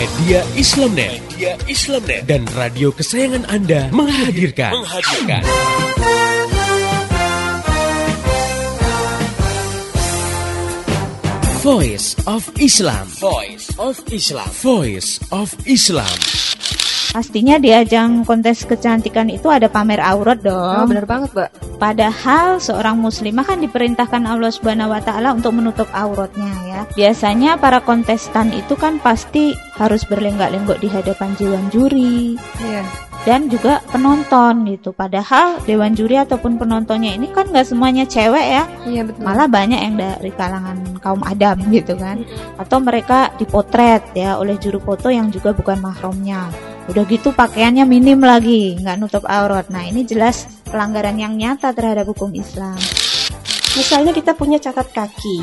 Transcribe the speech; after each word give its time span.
Media 0.00 0.40
Islamnet, 0.56 1.20
Media 1.28 1.60
Islamnet 1.68 2.24
dan 2.24 2.48
radio 2.56 2.88
kesayangan 2.88 3.44
Anda 3.52 3.92
menghadirkan, 3.92 4.72
menghadirkan. 4.72 5.44
Voice 11.60 12.16
of 12.24 12.48
Islam. 12.56 13.04
Voice 13.20 13.68
of 13.76 14.00
Islam. 14.08 14.48
Voice 14.64 15.20
of 15.28 15.52
Islam. 15.68 16.08
Pastinya 17.10 17.58
di 17.58 17.68
ajang 17.68 18.24
kontes 18.24 18.64
kecantikan 18.64 19.28
itu 19.28 19.50
ada 19.50 19.68
pamer 19.68 20.00
aurat 20.00 20.40
Oh, 20.40 20.46
dong. 20.48 20.88
bener 20.88 21.04
banget, 21.04 21.30
Mbak. 21.34 21.50
Padahal 21.76 22.56
seorang 22.56 22.96
muslimah 22.96 23.44
kan 23.44 23.58
diperintahkan 23.58 24.22
Allah 24.24 24.48
Subhanahu 24.48 24.94
wa 24.94 25.02
taala 25.02 25.34
untuk 25.34 25.52
menutup 25.52 25.90
auratnya 25.92 26.48
ya. 26.64 26.69
Biasanya 26.92 27.56
para 27.56 27.80
kontestan 27.80 28.52
itu 28.52 28.76
kan 28.76 29.00
pasti 29.00 29.52
harus 29.76 30.04
berlenggak-lenggok 30.04 30.78
di 30.78 30.88
hadapan 30.88 31.32
dewan 31.40 31.64
juri 31.72 32.36
Iya. 32.60 32.84
dan 33.24 33.48
juga 33.48 33.84
penonton 33.88 34.64
gitu. 34.68 34.92
Padahal 34.92 35.60
dewan 35.64 35.92
juri 35.92 36.16
ataupun 36.16 36.56
penontonnya 36.56 37.12
ini 37.16 37.28
kan 37.32 37.48
nggak 37.48 37.68
semuanya 37.68 38.04
cewek 38.08 38.46
ya. 38.46 38.64
Iya, 38.88 39.02
betul. 39.04 39.22
Malah 39.24 39.48
banyak 39.48 39.80
yang 39.80 39.94
dari 40.00 40.30
kalangan 40.32 40.76
kaum 41.00 41.20
adam 41.24 41.60
gitu 41.68 41.96
kan. 41.96 42.24
Atau 42.56 42.80
mereka 42.80 43.32
dipotret 43.36 44.04
ya 44.16 44.40
oleh 44.40 44.56
juru 44.56 44.80
foto 44.80 45.12
yang 45.12 45.28
juga 45.28 45.52
bukan 45.52 45.80
mahramnya. 45.80 46.48
Udah 46.88 47.06
gitu 47.06 47.30
pakaiannya 47.30 47.86
minim 47.86 48.18
lagi, 48.18 48.74
nggak 48.80 48.96
nutup 48.98 49.22
aurat. 49.28 49.68
Nah 49.70 49.86
ini 49.86 50.02
jelas 50.02 50.48
pelanggaran 50.66 51.14
yang 51.20 51.36
nyata 51.38 51.70
terhadap 51.70 52.08
hukum 52.08 52.34
Islam. 52.34 52.74
Misalnya 53.78 54.10
kita 54.10 54.34
punya 54.34 54.58
catat 54.58 54.90
kaki, 54.90 55.38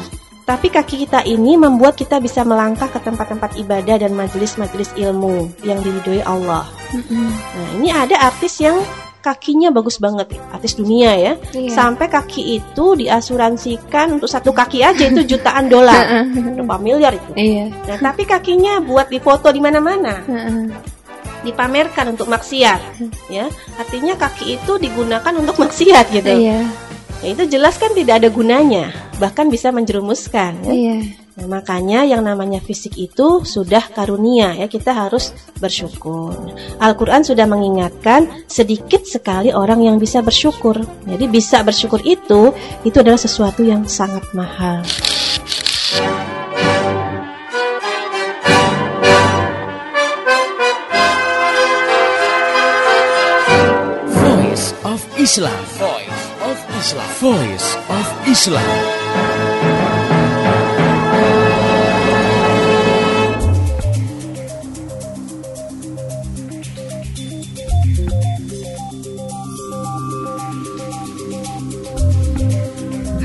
tapi 0.48 0.72
kaki 0.72 1.04
kita 1.04 1.28
ini 1.28 1.60
membuat 1.60 2.00
kita 2.00 2.24
bisa 2.24 2.48
melangkah 2.48 2.88
ke 2.88 3.04
tempat-tempat 3.04 3.60
ibadah 3.60 4.00
dan 4.00 4.16
majelis-majelis 4.16 4.96
ilmu 4.96 5.52
yang 5.68 5.84
diridhoi 5.84 6.24
Allah. 6.24 6.64
Nah, 6.96 7.70
ini 7.76 7.92
ada 7.92 8.16
artis 8.16 8.64
yang 8.64 8.80
kakinya 9.20 9.76
bagus 9.76 10.00
banget, 10.00 10.40
artis 10.56 10.80
dunia 10.80 11.12
ya. 11.20 11.34
Iya. 11.52 11.68
Sampai 11.76 12.08
kaki 12.08 12.64
itu 12.64 12.96
diasuransikan 12.96 14.16
untuk 14.16 14.32
satu 14.32 14.56
kaki 14.56 14.88
aja 14.88 15.04
itu 15.12 15.36
jutaan 15.36 15.68
dolar, 15.68 16.24
berapa 16.56 16.80
miliar 16.80 17.12
itu. 17.20 17.32
Iya. 17.36 17.68
Nah, 17.84 17.98
tapi 18.00 18.24
kakinya 18.24 18.80
buat 18.80 19.12
difoto 19.12 19.52
di 19.52 19.60
mana-mana, 19.60 20.24
dipamerkan 21.44 22.16
untuk 22.16 22.32
maksiat, 22.32 23.04
ya. 23.28 23.52
Artinya 23.76 24.16
kaki 24.16 24.56
itu 24.56 24.80
digunakan 24.80 25.36
untuk 25.36 25.60
maksiat 25.60 26.08
gitu. 26.08 26.32
Iya. 26.32 26.88
Ya, 27.26 27.34
itu 27.34 27.44
jelas 27.50 27.82
kan 27.82 27.92
tidak 27.98 28.22
ada 28.22 28.30
gunanya, 28.30 28.94
bahkan 29.18 29.50
bisa 29.50 29.74
menjerumuskan. 29.74 30.62
ya. 30.70 30.74
Iya. 30.74 30.98
Nah, 31.38 31.62
makanya 31.62 32.02
yang 32.02 32.26
namanya 32.26 32.58
fisik 32.58 32.98
itu 32.98 33.46
sudah 33.46 33.86
karunia 33.94 34.58
ya, 34.58 34.66
kita 34.66 34.90
harus 34.90 35.30
bersyukur. 35.62 36.34
Al-Qur'an 36.82 37.22
sudah 37.22 37.46
mengingatkan 37.46 38.26
sedikit 38.50 39.06
sekali 39.06 39.54
orang 39.54 39.86
yang 39.86 40.02
bisa 40.02 40.26
bersyukur. 40.26 40.82
Jadi 41.06 41.26
bisa 41.30 41.62
bersyukur 41.62 42.02
itu 42.02 42.54
itu 42.82 42.98
adalah 42.98 43.22
sesuatu 43.22 43.62
yang 43.62 43.86
sangat 43.86 44.26
mahal. 44.34 44.82
Voice 54.10 54.74
of 54.82 55.02
Islam. 55.22 55.62
Islam. 56.78 57.10
Voice 57.18 57.74
of 57.90 58.08
Islam. 58.30 58.62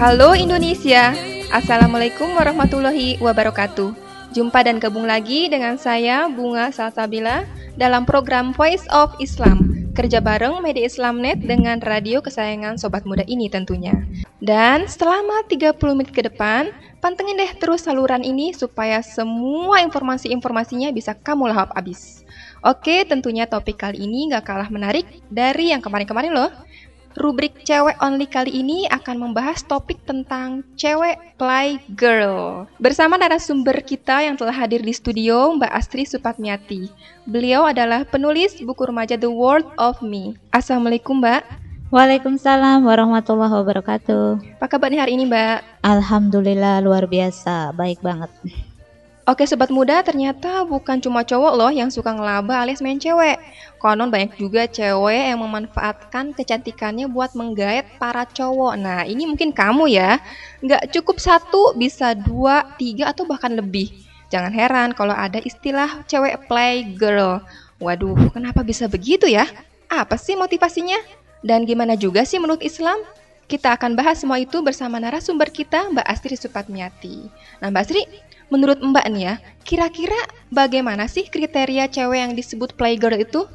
Halo 0.01 0.33
Indonesia, 0.33 1.13
Assalamualaikum 1.53 2.33
warahmatullahi 2.33 3.21
wabarakatuh. 3.21 3.93
Jumpa 4.33 4.65
dan 4.65 4.81
gabung 4.81 5.05
lagi 5.05 5.53
dengan 5.53 5.77
saya 5.77 6.25
Bunga 6.33 6.73
Salsabila 6.73 7.45
dalam 7.77 8.09
program 8.09 8.57
Voice 8.57 8.89
of 8.89 9.13
Islam. 9.21 9.62
Kerja 9.93 10.25
bareng 10.25 10.65
Media 10.65 10.89
Islamnet 10.89 11.37
dengan 11.45 11.77
radio 11.85 12.25
kesayangan 12.25 12.81
sobat 12.81 13.05
muda 13.05 13.29
ini 13.29 13.53
tentunya. 13.53 13.93
Dan 14.41 14.89
selama 14.89 15.45
30 15.45 15.77
menit 15.93 16.17
ke 16.17 16.25
depan, 16.25 16.73
pantengin 17.05 17.37
deh 17.37 17.53
terus 17.61 17.85
saluran 17.85 18.25
ini 18.25 18.57
supaya 18.57 19.05
semua 19.05 19.85
informasi-informasinya 19.85 20.89
bisa 20.97 21.13
kamu 21.13 21.53
lahap 21.53 21.77
abis. 21.77 22.25
Oke, 22.65 23.05
tentunya 23.05 23.45
topik 23.45 23.85
kali 23.85 24.09
ini 24.09 24.33
gak 24.33 24.49
kalah 24.49 24.73
menarik 24.73 25.05
dari 25.29 25.77
yang 25.77 25.85
kemarin-kemarin 25.85 26.33
loh. 26.33 26.49
Rubrik 27.17 27.61
Cewek 27.69 28.01
Only 28.01 28.25
kali 28.25 28.65
ini 28.65 28.89
akan 28.89 29.21
membahas 29.21 29.61
topik 29.61 30.01
tentang 30.09 30.65
cewek 30.81 31.21
play 31.37 31.77
girl. 31.93 32.65
Bersama 32.81 33.21
narasumber 33.21 33.85
kita 33.85 34.25
yang 34.25 34.41
telah 34.41 34.57
hadir 34.57 34.81
di 34.81 34.97
studio, 34.97 35.53
Mbak 35.61 35.73
Astri 35.73 36.09
Supatmiati. 36.09 36.89
Beliau 37.29 37.69
adalah 37.69 38.09
penulis 38.09 38.57
buku 38.65 38.89
remaja 38.89 39.21
The 39.21 39.29
World 39.29 39.69
of 39.77 40.01
Me. 40.01 40.41
Assalamualaikum 40.57 41.21
Mbak. 41.21 41.45
Waalaikumsalam 41.93 42.89
warahmatullahi 42.89 43.53
wabarakatuh. 43.53 44.57
Apa 44.57 44.67
kabar 44.73 44.89
nih 44.89 45.05
hari 45.05 45.13
ini 45.21 45.29
Mbak? 45.29 45.85
Alhamdulillah 45.85 46.81
luar 46.81 47.05
biasa, 47.05 47.77
baik 47.77 48.01
banget. 48.01 48.33
Oke 49.23 49.47
sobat 49.47 49.71
muda, 49.71 50.03
ternyata 50.03 50.67
bukan 50.67 50.99
cuma 50.99 51.23
cowok 51.23 51.55
loh 51.55 51.71
yang 51.71 51.95
suka 51.95 52.11
ngelaba 52.11 52.59
alias 52.59 52.83
main 52.83 52.99
cewek. 52.99 53.39
Konon 53.79 54.11
banyak 54.11 54.35
juga 54.35 54.67
cewek 54.67 55.31
yang 55.31 55.39
memanfaatkan 55.39 56.35
kecantikannya 56.35 57.07
buat 57.07 57.31
menggait 57.39 57.87
para 58.03 58.27
cowok. 58.27 58.75
Nah 58.75 59.07
ini 59.07 59.31
mungkin 59.31 59.55
kamu 59.55 59.95
ya, 59.95 60.19
nggak 60.59 60.91
cukup 60.91 61.23
satu, 61.23 61.71
bisa 61.79 62.19
dua, 62.19 62.67
tiga 62.75 63.15
atau 63.15 63.23
bahkan 63.23 63.55
lebih. 63.55 63.95
Jangan 64.27 64.51
heran 64.51 64.91
kalau 64.91 65.15
ada 65.15 65.39
istilah 65.39 66.03
cewek 66.11 66.51
play 66.51 66.83
girl. 66.83 67.39
Waduh, 67.79 68.19
kenapa 68.35 68.67
bisa 68.67 68.91
begitu 68.91 69.31
ya? 69.31 69.47
Apa 69.87 70.19
sih 70.19 70.35
motivasinya? 70.35 70.99
Dan 71.47 71.63
gimana 71.63 71.95
juga 71.95 72.27
sih 72.27 72.43
menurut 72.43 72.59
Islam? 72.67 72.99
Kita 73.47 73.79
akan 73.79 73.95
bahas 73.95 74.19
semua 74.19 74.43
itu 74.43 74.59
bersama 74.67 74.99
narasumber 74.99 75.47
kita, 75.53 75.91
Mbak 75.95 76.07
Astri 76.11 76.35
Supatmiati. 76.35 77.29
Nah, 77.61 77.69
Mbak 77.69 77.83
Astri, 77.85 78.03
menurut 78.49 78.81
Mbak 78.81 79.07
nih 79.13 79.23
ya, 79.23 79.35
kira-kira 79.63 80.19
bagaimana 80.49 81.07
sih 81.07 81.29
kriteria 81.29 81.87
cewek 81.93 82.19
yang 82.19 82.33
disebut 82.33 82.75
playgirl 82.75 83.21
itu? 83.21 83.47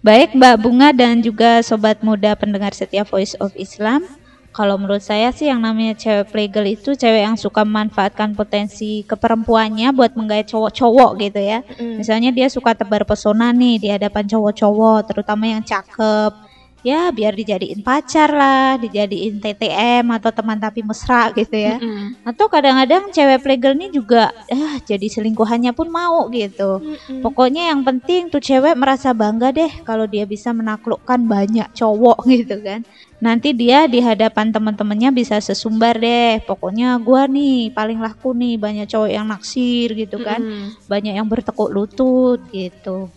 Baik 0.00 0.34
Mbak 0.38 0.56
Bunga 0.62 0.94
dan 0.94 1.18
juga 1.20 1.58
sobat 1.60 2.06
muda 2.06 2.38
pendengar 2.38 2.70
setia 2.70 3.02
Voice 3.02 3.34
of 3.42 3.50
Islam. 3.58 4.06
Kalau 4.54 4.74
menurut 4.80 5.04
saya 5.04 5.30
sih 5.30 5.46
yang 5.46 5.62
namanya 5.62 5.94
cewek 5.94 6.34
playgirl 6.34 6.66
itu 6.66 6.96
cewek 6.96 7.22
yang 7.22 7.36
suka 7.38 7.62
memanfaatkan 7.62 8.34
potensi 8.34 9.06
keperempuannya 9.06 9.92
buat 9.94 10.16
menggait 10.18 10.48
cowok-cowok 10.50 11.10
gitu 11.22 11.40
ya. 11.42 11.62
Misalnya 11.78 12.34
dia 12.34 12.48
suka 12.50 12.74
tebar 12.74 13.04
pesona 13.06 13.54
nih 13.54 13.78
di 13.78 13.88
hadapan 13.92 14.26
cowok-cowok, 14.26 15.12
terutama 15.12 15.46
yang 15.46 15.62
cakep. 15.62 16.47
Ya 16.86 17.10
biar 17.10 17.34
dijadiin 17.34 17.82
pacar 17.82 18.30
lah, 18.30 18.78
dijadiin 18.78 19.42
TTM 19.42 20.06
atau 20.14 20.30
teman 20.30 20.62
tapi 20.62 20.86
mesra 20.86 21.34
gitu 21.34 21.58
ya. 21.58 21.74
Mm-mm. 21.82 22.22
Atau 22.22 22.46
kadang-kadang 22.46 23.10
cewek 23.10 23.42
playgirl 23.42 23.74
ini 23.74 23.90
juga 23.90 24.30
ah 24.46 24.78
jadi 24.86 25.02
selingkuhannya 25.10 25.74
pun 25.74 25.90
mau 25.90 26.30
gitu. 26.30 26.78
Mm-mm. 26.78 27.18
Pokoknya 27.18 27.74
yang 27.74 27.82
penting 27.82 28.30
tuh 28.30 28.38
cewek 28.38 28.78
merasa 28.78 29.10
bangga 29.10 29.50
deh 29.50 29.82
kalau 29.82 30.06
dia 30.06 30.22
bisa 30.22 30.54
menaklukkan 30.54 31.18
banyak 31.26 31.66
cowok 31.74 32.22
gitu 32.38 32.62
kan. 32.62 32.86
Nanti 33.18 33.50
dia 33.58 33.90
di 33.90 33.98
hadapan 33.98 34.54
teman-temannya 34.54 35.10
bisa 35.10 35.42
sesumbar 35.42 35.98
deh. 35.98 36.38
Pokoknya 36.46 36.94
gua 37.02 37.26
nih 37.26 37.74
paling 37.74 37.98
laku 37.98 38.38
nih 38.38 38.54
banyak 38.54 38.86
cowok 38.86 39.10
yang 39.10 39.26
naksir 39.26 39.98
gitu 39.98 40.22
kan. 40.22 40.46
Mm-mm. 40.46 40.78
Banyak 40.86 41.18
yang 41.18 41.26
bertekuk 41.26 41.74
lutut 41.74 42.38
gitu. 42.54 43.10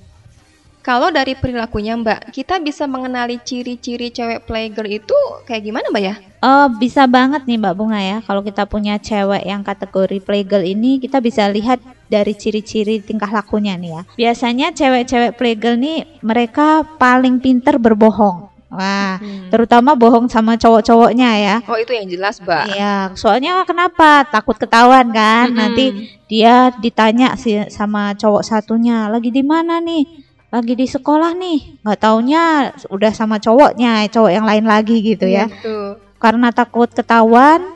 Kalau 0.81 1.13
dari 1.13 1.37
perilakunya 1.37 1.93
Mbak, 1.93 2.33
kita 2.33 2.57
bisa 2.57 2.89
mengenali 2.89 3.37
ciri-ciri 3.37 4.09
cewek 4.09 4.49
playgirl 4.49 4.89
itu 4.89 5.13
kayak 5.45 5.61
gimana 5.61 5.85
Mbak 5.93 6.03
ya? 6.03 6.15
Oh, 6.41 6.73
bisa 6.73 7.05
banget 7.05 7.45
nih 7.45 7.61
Mbak 7.61 7.75
Bunga 7.77 8.01
ya. 8.01 8.17
Kalau 8.25 8.41
kita 8.41 8.65
punya 8.65 8.97
cewek 8.97 9.45
yang 9.45 9.61
kategori 9.61 10.17
playgirl 10.25 10.65
ini, 10.65 10.97
kita 10.97 11.21
bisa 11.21 11.45
lihat 11.53 11.77
dari 12.09 12.33
ciri-ciri 12.33 12.97
tingkah 12.97 13.29
lakunya 13.29 13.77
nih 13.77 13.93
ya. 13.93 14.01
Biasanya 14.17 14.73
cewek-cewek 14.73 15.37
playgirl 15.37 15.77
nih 15.77 16.17
mereka 16.25 16.81
paling 16.97 17.37
pinter 17.37 17.77
berbohong. 17.77 18.49
Wah, 18.71 19.19
Hmm. 19.19 19.51
terutama 19.51 19.99
bohong 19.99 20.31
sama 20.31 20.55
cowok-cowoknya 20.55 21.29
ya. 21.43 21.55
Oh 21.67 21.75
itu 21.75 21.91
yang 21.91 22.07
jelas 22.07 22.39
Mbak. 22.39 22.71
Iya, 22.71 23.11
soalnya 23.19 23.67
kenapa? 23.67 24.23
Takut 24.31 24.55
ketahuan 24.55 25.11
kan. 25.11 25.51
Mm-mm. 25.51 25.59
Nanti 25.59 25.85
dia 26.31 26.71
ditanya 26.79 27.35
sih 27.35 27.67
sama 27.67 28.15
cowok 28.15 28.47
satunya, 28.47 29.11
lagi 29.11 29.27
di 29.27 29.43
mana 29.43 29.83
nih? 29.83 30.30
Lagi 30.51 30.73
di 30.75 30.83
sekolah 30.83 31.31
nih. 31.33 31.79
Nggak 31.81 31.99
taunya 32.03 32.75
udah 32.91 33.11
sama 33.15 33.39
cowoknya, 33.39 34.11
cowok 34.11 34.31
yang 34.31 34.45
lain 34.45 34.65
lagi 34.67 34.99
gitu 34.99 35.25
ya. 35.25 35.47
Iya, 35.47 35.55
betul. 35.55 35.87
Karena 36.19 36.47
takut 36.51 36.91
ketahuan, 36.91 37.73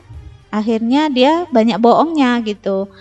akhirnya 0.52 1.08
dia 1.08 1.48
banyak 1.48 1.80
bohongnya 1.80 2.38
gitu. 2.44 2.92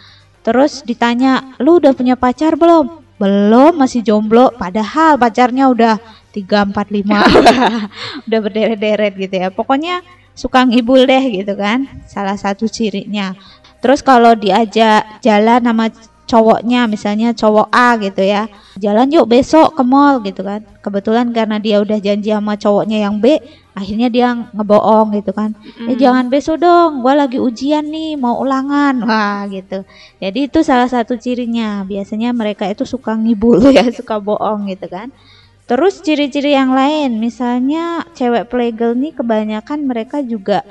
Terus 0.42 0.82
ditanya, 0.82 1.54
"Lu 1.60 1.78
udah 1.78 1.92
punya 1.92 2.16
pacar 2.16 2.56
belum?" 2.56 3.06
belum 3.16 3.80
masih 3.80 4.04
jomblo 4.04 4.52
padahal 4.60 5.16
pacarnya 5.16 5.72
udah 5.72 5.96
tiga 6.36 6.68
empat 6.68 6.92
lima 6.92 7.24
udah 8.28 8.40
berderet-deret 8.44 9.16
gitu 9.16 9.36
ya 9.40 9.48
pokoknya 9.56 10.04
suka 10.36 10.68
ngibul 10.68 11.08
deh 11.08 11.24
gitu 11.32 11.56
kan 11.56 11.88
salah 12.12 12.36
satu 12.36 12.68
cirinya 12.68 13.32
terus 13.80 14.04
kalau 14.04 14.36
diajak 14.36 15.24
jalan 15.24 15.64
sama 15.64 15.88
cowoknya 16.26 16.90
misalnya 16.90 17.32
cowok 17.38 17.70
A 17.70 17.98
gitu 18.02 18.26
ya 18.26 18.50
jalan 18.76 19.08
yuk 19.08 19.32
besok 19.32 19.78
ke 19.78 19.84
mall 19.88 20.20
gitu 20.22 20.44
kan. 20.44 20.62
Kebetulan 20.84 21.32
karena 21.32 21.58
dia 21.58 21.80
udah 21.80 21.98
janji 21.98 22.30
sama 22.32 22.60
cowoknya 22.60 23.08
yang 23.08 23.24
B 23.24 23.40
akhirnya 23.76 24.08
dia 24.12 24.28
ngebohong 24.52 25.16
gitu 25.20 25.32
kan. 25.36 25.56
Mm. 25.56 25.92
eh 25.92 25.98
jangan 26.00 26.26
besok 26.32 26.64
dong 26.64 27.04
gua 27.04 27.16
lagi 27.28 27.40
ujian 27.40 27.88
nih 27.88 28.20
mau 28.20 28.40
ulangan. 28.40 29.04
Wah 29.04 29.48
gitu. 29.48 29.88
Jadi 30.20 30.40
itu 30.52 30.60
salah 30.64 30.88
satu 30.92 31.16
cirinya. 31.16 31.84
Biasanya 31.88 32.36
mereka 32.36 32.68
itu 32.68 32.84
suka 32.84 33.16
ngibul 33.16 33.64
ya 33.76 33.88
suka 33.92 34.20
bohong 34.20 34.68
gitu 34.72 34.88
kan. 34.92 35.12
Terus 35.66 35.98
ciri-ciri 36.06 36.54
yang 36.54 36.78
lain, 36.78 37.18
misalnya 37.18 38.06
cewek 38.14 38.54
playgirl 38.54 38.94
nih 38.94 39.18
kebanyakan 39.18 39.90
mereka 39.90 40.22
juga 40.22 40.62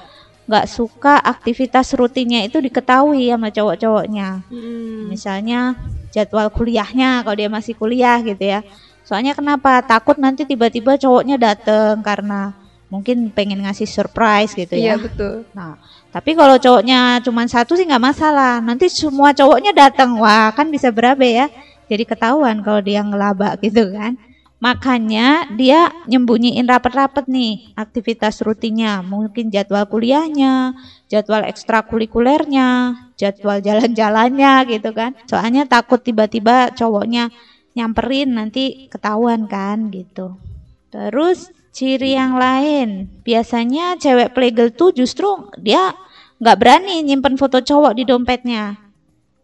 nggak 0.45 0.67
suka 0.69 1.17
aktivitas 1.25 1.97
rutinnya 1.97 2.45
itu 2.45 2.61
diketahui 2.61 3.33
sama 3.33 3.49
cowok-cowoknya. 3.49 4.45
Hmm. 4.49 5.09
Misalnya 5.09 5.77
jadwal 6.13 6.53
kuliahnya 6.53 7.25
kalau 7.25 7.37
dia 7.37 7.49
masih 7.49 7.75
kuliah 7.75 8.21
gitu 8.21 8.45
ya. 8.45 8.61
Soalnya 9.05 9.37
kenapa? 9.37 9.85
Takut 9.85 10.17
nanti 10.17 10.49
tiba-tiba 10.49 10.97
cowoknya 10.97 11.37
dateng 11.37 12.01
karena 12.01 12.57
mungkin 12.93 13.33
pengen 13.33 13.65
ngasih 13.65 13.89
surprise 13.89 14.53
gitu 14.55 14.77
ya. 14.77 14.95
Iya 14.95 15.03
betul. 15.03 15.45
Nah, 15.57 15.81
tapi 16.15 16.37
kalau 16.37 16.57
cowoknya 16.61 17.19
cuma 17.25 17.45
satu 17.49 17.75
sih 17.75 17.89
nggak 17.89 18.05
masalah. 18.05 18.61
Nanti 18.63 18.87
semua 18.93 19.35
cowoknya 19.35 19.73
datang, 19.75 20.21
wah 20.21 20.53
kan 20.53 20.69
bisa 20.69 20.93
berabe 20.95 21.27
ya. 21.27 21.47
Jadi 21.91 22.05
ketahuan 22.09 22.65
kalau 22.65 22.81
dia 22.81 23.01
ngelaba 23.05 23.57
gitu 23.61 23.93
kan. 23.93 24.17
Makanya 24.65 25.53
dia 25.61 25.93
nyembunyiin 26.09 26.65
rapat-rapat 26.65 27.29
nih 27.29 27.77
aktivitas 27.77 28.41
rutinnya, 28.41 29.05
mungkin 29.05 29.53
jadwal 29.53 29.85
kuliahnya, 29.85 30.73
jadwal 31.05 31.45
ekstrakurikulernya, 31.45 32.97
jadwal 33.21 33.61
jalan-jalannya 33.61 34.65
gitu 34.73 34.97
kan. 34.97 35.13
Soalnya 35.29 35.69
takut 35.69 36.01
tiba-tiba 36.01 36.73
cowoknya 36.73 37.29
nyamperin 37.77 38.41
nanti 38.41 38.89
ketahuan 38.89 39.45
kan 39.45 39.93
gitu. 39.93 40.41
Terus 40.89 41.53
ciri 41.77 42.17
yang 42.17 42.41
lain, 42.41 43.21
biasanya 43.21 44.01
cewek 44.01 44.33
playgirl 44.33 44.73
tuh 44.73 44.97
justru 44.97 45.29
dia 45.61 45.93
nggak 46.41 46.57
berani 46.57 47.05
nyimpen 47.05 47.37
foto 47.37 47.61
cowok 47.61 47.93
di 48.01 48.09
dompetnya. 48.09 48.81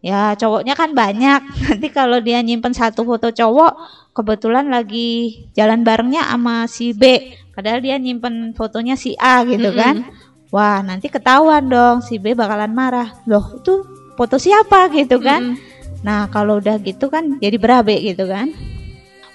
Ya 0.01 0.33
cowoknya 0.33 0.73
kan 0.73 0.97
banyak. 0.97 1.41
Nanti 1.69 1.89
kalau 1.93 2.25
dia 2.25 2.41
nyimpen 2.41 2.73
satu 2.73 3.05
foto 3.05 3.29
cowok, 3.29 3.73
kebetulan 4.21 4.69
lagi 4.69 5.49
jalan 5.57 5.81
barengnya 5.81 6.29
sama 6.29 6.69
si 6.69 6.93
B. 6.93 7.33
Padahal 7.57 7.81
dia 7.81 7.97
nyimpen 7.97 8.53
fotonya 8.53 8.95
si 9.01 9.17
A 9.17 9.41
gitu 9.49 9.73
mm 9.73 9.75
-hmm. 9.75 9.81
kan. 9.81 9.97
Wah 10.53 10.85
nanti 10.85 11.09
ketahuan 11.09 11.67
dong 11.73 12.05
si 12.05 12.21
B 12.21 12.37
bakalan 12.37 12.71
marah. 12.77 13.17
Loh 13.25 13.57
itu 13.57 13.81
foto 14.21 14.37
siapa 14.37 14.93
gitu 14.93 15.17
kan? 15.19 15.43
Mm 15.43 15.55
-hmm. 15.57 15.69
nah 16.01 16.33
kalau 16.33 16.61
udah 16.61 16.81
gitu 16.81 17.09
kan 17.09 17.41
jadi 17.41 17.57
berabe 17.57 17.97
gitu 18.05 18.29
kan. 18.29 18.53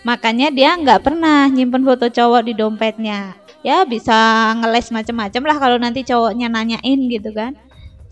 Makanya 0.05 0.53
dia 0.53 0.77
nggak 0.77 1.01
pernah 1.01 1.49
nyimpen 1.49 1.81
foto 1.81 2.05
cowok 2.13 2.45
di 2.45 2.53
dompetnya. 2.53 3.33
Ya 3.65 3.81
bisa 3.81 4.53
ngeles 4.61 4.93
macem-macem 4.93 5.41
lah 5.41 5.57
kalau 5.57 5.81
nanti 5.81 6.05
cowoknya 6.05 6.45
nanyain 6.45 7.09
gitu 7.09 7.33
kan. 7.33 7.57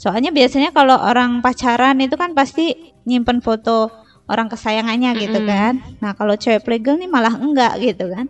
Soalnya 0.02 0.34
biasanya 0.34 0.74
kalau 0.74 0.98
orang 0.98 1.46
pacaran 1.46 2.02
itu 2.02 2.18
kan 2.18 2.34
pasti 2.34 2.94
nyimpen 3.06 3.46
foto 3.46 4.03
orang 4.28 4.48
kesayangannya 4.48 5.12
mm 5.12 5.16
-hmm. 5.16 5.24
gitu 5.28 5.40
kan. 5.46 5.74
Nah 6.00 6.12
kalau 6.16 6.36
cewek 6.38 6.64
playgirl 6.64 7.00
nih 7.00 7.10
malah 7.12 7.36
enggak 7.36 7.80
gitu 7.80 8.10
kan. 8.10 8.28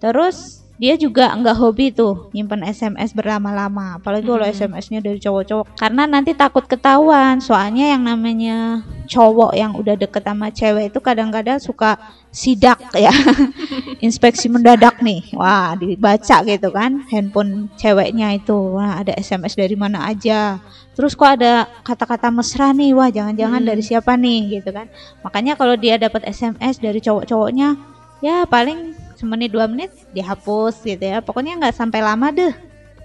Terus 0.00 0.59
dia 0.80 0.96
juga 0.96 1.28
enggak 1.36 1.60
hobi 1.60 1.92
tuh 1.92 2.32
nyimpen 2.32 2.64
SMS 2.64 3.12
berlama-lama. 3.12 4.00
Apalagi 4.00 4.24
kalau 4.24 4.48
hmm. 4.48 4.56
SMS-nya 4.56 5.04
dari 5.04 5.20
cowok-cowok. 5.20 5.76
Karena 5.76 6.08
nanti 6.08 6.32
takut 6.32 6.64
ketahuan. 6.64 7.36
Soalnya 7.44 7.92
yang 7.92 8.08
namanya 8.08 8.80
cowok 9.04 9.52
yang 9.52 9.76
udah 9.76 10.00
deket 10.00 10.24
sama 10.24 10.48
cewek 10.48 10.88
itu 10.88 10.98
kadang-kadang 11.04 11.60
suka 11.60 12.00
sidak 12.32 12.80
ya. 12.96 13.12
Inspeksi 14.06 14.48
mendadak 14.48 15.04
nih. 15.04 15.36
Wah 15.36 15.76
dibaca 15.76 16.40
gitu 16.48 16.72
kan 16.72 17.04
handphone 17.12 17.68
ceweknya 17.76 18.40
itu. 18.40 18.56
Wah 18.56 19.04
ada 19.04 19.12
SMS 19.20 19.60
dari 19.60 19.76
mana 19.76 20.08
aja. 20.08 20.64
Terus 20.96 21.12
kok 21.12 21.28
ada 21.28 21.68
kata-kata 21.84 22.32
mesra 22.32 22.72
nih. 22.72 22.96
Wah 22.96 23.12
jangan-jangan 23.12 23.60
hmm. 23.60 23.68
dari 23.68 23.82
siapa 23.84 24.16
nih 24.16 24.56
gitu 24.56 24.72
kan. 24.72 24.88
Makanya 25.20 25.60
kalau 25.60 25.76
dia 25.76 26.00
dapat 26.00 26.24
SMS 26.24 26.80
dari 26.80 27.04
cowok-cowoknya 27.04 27.99
ya 28.20 28.44
paling 28.48 28.96
semenit 29.20 29.52
dua 29.52 29.68
menit 29.68 29.92
dihapus 30.16 30.80
gitu 30.84 31.04
ya. 31.04 31.20
Pokoknya 31.20 31.60
nggak 31.60 31.76
sampai 31.76 32.00
lama 32.00 32.32
deh. 32.32 32.54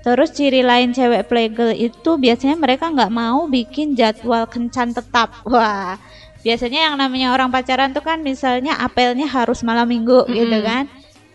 Terus 0.06 0.30
ciri 0.32 0.62
lain 0.62 0.94
cewek 0.94 1.26
playgirl 1.26 1.74
itu 1.74 2.12
biasanya 2.16 2.56
mereka 2.56 2.94
nggak 2.94 3.10
mau 3.10 3.50
bikin 3.50 3.98
jadwal 3.98 4.46
kencan 4.48 4.96
tetap. 4.96 5.34
Wah 5.52 5.98
biasanya 6.46 6.94
yang 6.94 6.96
namanya 7.02 7.34
orang 7.34 7.50
pacaran 7.50 7.90
tuh 7.90 8.06
kan 8.06 8.22
misalnya 8.22 8.78
apelnya 8.78 9.26
harus 9.26 9.66
malam 9.66 9.90
minggu 9.90 10.24
mm 10.24 10.30
-hmm. 10.30 10.38
gitu 10.40 10.58
kan. 10.62 10.84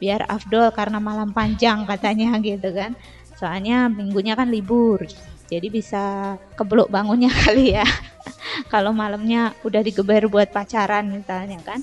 Biar 0.01 0.25
afdol 0.31 0.73
karena 0.73 0.97
malam 0.97 1.35
panjang 1.35 1.85
katanya 1.85 2.39
gitu 2.47 2.71
kan. 2.73 2.97
Soalnya 3.37 3.91
minggunya 3.91 4.39
kan 4.39 4.49
libur 4.49 5.05
jadi 5.51 5.67
bisa 5.67 6.39
kebeluk 6.55 6.87
bangunnya 6.89 7.29
kali 7.43 7.75
ya. 7.75 7.85
Kalau 8.71 8.95
malamnya 8.95 9.51
udah 9.67 9.83
digeber 9.83 10.31
buat 10.31 10.55
pacaran 10.55 11.11
misalnya 11.11 11.59
kan 11.67 11.83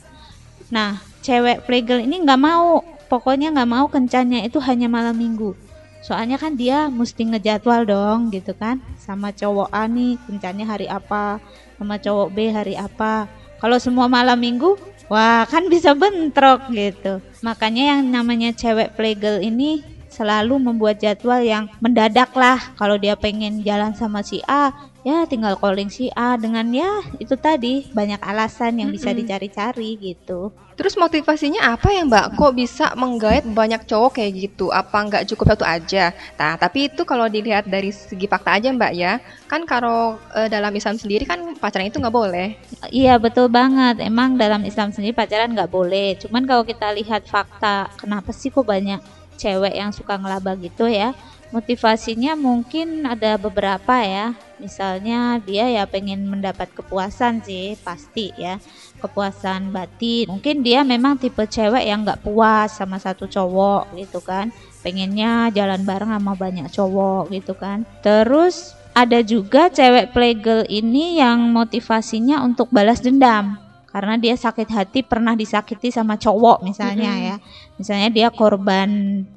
Nah, 0.67 0.99
cewek 1.23 1.63
playgirl 1.63 2.03
ini 2.03 2.23
nggak 2.23 2.41
mau, 2.41 2.83
pokoknya 3.07 3.55
nggak 3.55 3.69
mau 3.71 3.85
kencannya 3.87 4.43
itu 4.43 4.59
hanya 4.59 4.91
malam 4.91 5.15
minggu. 5.15 5.55
Soalnya 6.03 6.39
kan 6.39 6.55
dia 6.55 6.87
mesti 6.87 7.27
ngejadwal 7.27 7.83
dong 7.83 8.31
gitu 8.31 8.55
kan, 8.55 8.79
sama 8.95 9.35
cowok 9.35 9.67
A 9.75 9.87
nih 9.91 10.15
kencannya 10.23 10.65
hari 10.67 10.87
apa, 10.87 11.43
sama 11.75 11.99
cowok 11.99 12.27
B 12.31 12.51
hari 12.51 12.75
apa. 12.79 13.27
Kalau 13.57 13.75
semua 13.81 14.05
malam 14.07 14.37
minggu, 14.37 14.77
wah 15.09 15.43
kan 15.49 15.67
bisa 15.67 15.91
bentrok 15.97 16.69
gitu. 16.71 17.19
Makanya 17.41 17.97
yang 17.97 18.01
namanya 18.07 18.53
cewek 18.53 18.93
playgirl 18.95 19.43
ini 19.43 19.81
selalu 20.17 20.57
membuat 20.57 20.97
jadwal 20.97 21.37
yang 21.45 21.69
mendadak 21.77 22.33
lah. 22.33 22.57
Kalau 22.73 22.97
dia 22.97 23.13
pengen 23.13 23.61
jalan 23.61 23.93
sama 23.93 24.25
si 24.25 24.41
A, 24.49 24.73
ya 25.05 25.23
tinggal 25.29 25.55
calling 25.61 25.87
si 25.93 26.09
A 26.17 26.35
dengan 26.35 26.65
ya 26.73 27.05
itu 27.21 27.37
tadi 27.37 27.87
banyak 27.93 28.19
alasan 28.19 28.81
yang 28.81 28.89
bisa 28.89 29.13
dicari-cari 29.13 29.95
gitu. 30.01 30.51
Terus 30.77 30.93
motivasinya 30.93 31.73
apa 31.73 31.89
ya 31.89 32.05
Mbak? 32.05 32.37
Kok 32.37 32.53
bisa 32.53 32.93
menggait 32.93 33.41
banyak 33.41 33.89
cowok 33.89 34.21
kayak 34.21 34.31
gitu? 34.37 34.69
Apa 34.69 35.09
nggak 35.09 35.25
cukup 35.33 35.57
satu 35.57 35.65
aja? 35.65 36.13
Nah, 36.37 36.53
tapi 36.53 36.85
itu 36.85 37.01
kalau 37.01 37.25
dilihat 37.25 37.65
dari 37.65 37.89
segi 37.89 38.29
fakta 38.29 38.61
aja 38.61 38.69
Mbak 38.69 38.93
ya. 38.93 39.17
Kan 39.49 39.65
kalau 39.65 40.21
e, 40.37 40.45
dalam 40.53 40.69
Islam 40.77 41.01
sendiri 41.01 41.25
kan 41.25 41.57
pacaran 41.57 41.89
itu 41.89 41.97
nggak 41.97 42.13
boleh. 42.13 42.61
Iya 42.93 43.17
betul 43.17 43.49
banget. 43.49 44.05
Emang 44.05 44.37
dalam 44.37 44.61
Islam 44.69 44.93
sendiri 44.93 45.17
pacaran 45.17 45.49
nggak 45.49 45.71
boleh. 45.73 46.13
Cuman 46.21 46.45
kalau 46.45 46.61
kita 46.61 46.93
lihat 46.93 47.25
fakta, 47.25 47.89
kenapa 47.97 48.29
sih 48.29 48.53
kok 48.53 48.61
banyak 48.61 49.01
cewek 49.37 49.77
yang 49.77 49.93
suka 49.93 50.17
ngelaba 50.17 50.57
gitu 50.57 50.89
ya? 50.89 51.13
motivasinya 51.51 52.35
mungkin 52.35 53.07
ada 53.07 53.39
beberapa 53.39 54.03
ya. 54.03 54.35
Misalnya 54.57 55.37
dia 55.45 55.69
ya 55.69 55.85
pengen 55.85 56.25
mendapat 56.25 56.67
kepuasan 56.73 57.45
sih 57.45 57.77
pasti 57.85 58.33
ya. 58.35 58.57
Kepuasan 58.97 59.69
batin. 59.69 60.27
Mungkin 60.27 60.65
dia 60.65 60.81
memang 60.81 61.15
tipe 61.21 61.45
cewek 61.45 61.85
yang 61.85 62.03
nggak 62.03 62.25
puas 62.25 62.73
sama 62.73 62.97
satu 62.97 63.29
cowok 63.29 63.93
gitu 63.95 64.19
kan. 64.19 64.49
Pengennya 64.81 65.53
jalan 65.53 65.85
bareng 65.85 66.11
sama 66.11 66.33
banyak 66.33 66.67
cowok 66.73 67.29
gitu 67.31 67.53
kan. 67.53 67.85
Terus 68.01 68.73
ada 68.97 69.21
juga 69.21 69.69
cewek 69.69 70.11
playgirl 70.11 70.65
ini 70.67 71.21
yang 71.21 71.53
motivasinya 71.53 72.41
untuk 72.41 72.73
balas 72.73 72.97
dendam 72.97 73.66
karena 73.87 74.19
dia 74.19 74.35
sakit 74.35 74.67
hati 74.67 74.99
pernah 75.01 75.33
disakiti 75.33 75.89
sama 75.89 76.19
cowok 76.19 76.61
misalnya 76.61 77.11
mm 77.11 77.17
-hmm. 77.17 77.27
ya 77.31 77.35
misalnya 77.79 78.09
dia 78.11 78.27
korban 78.29 78.89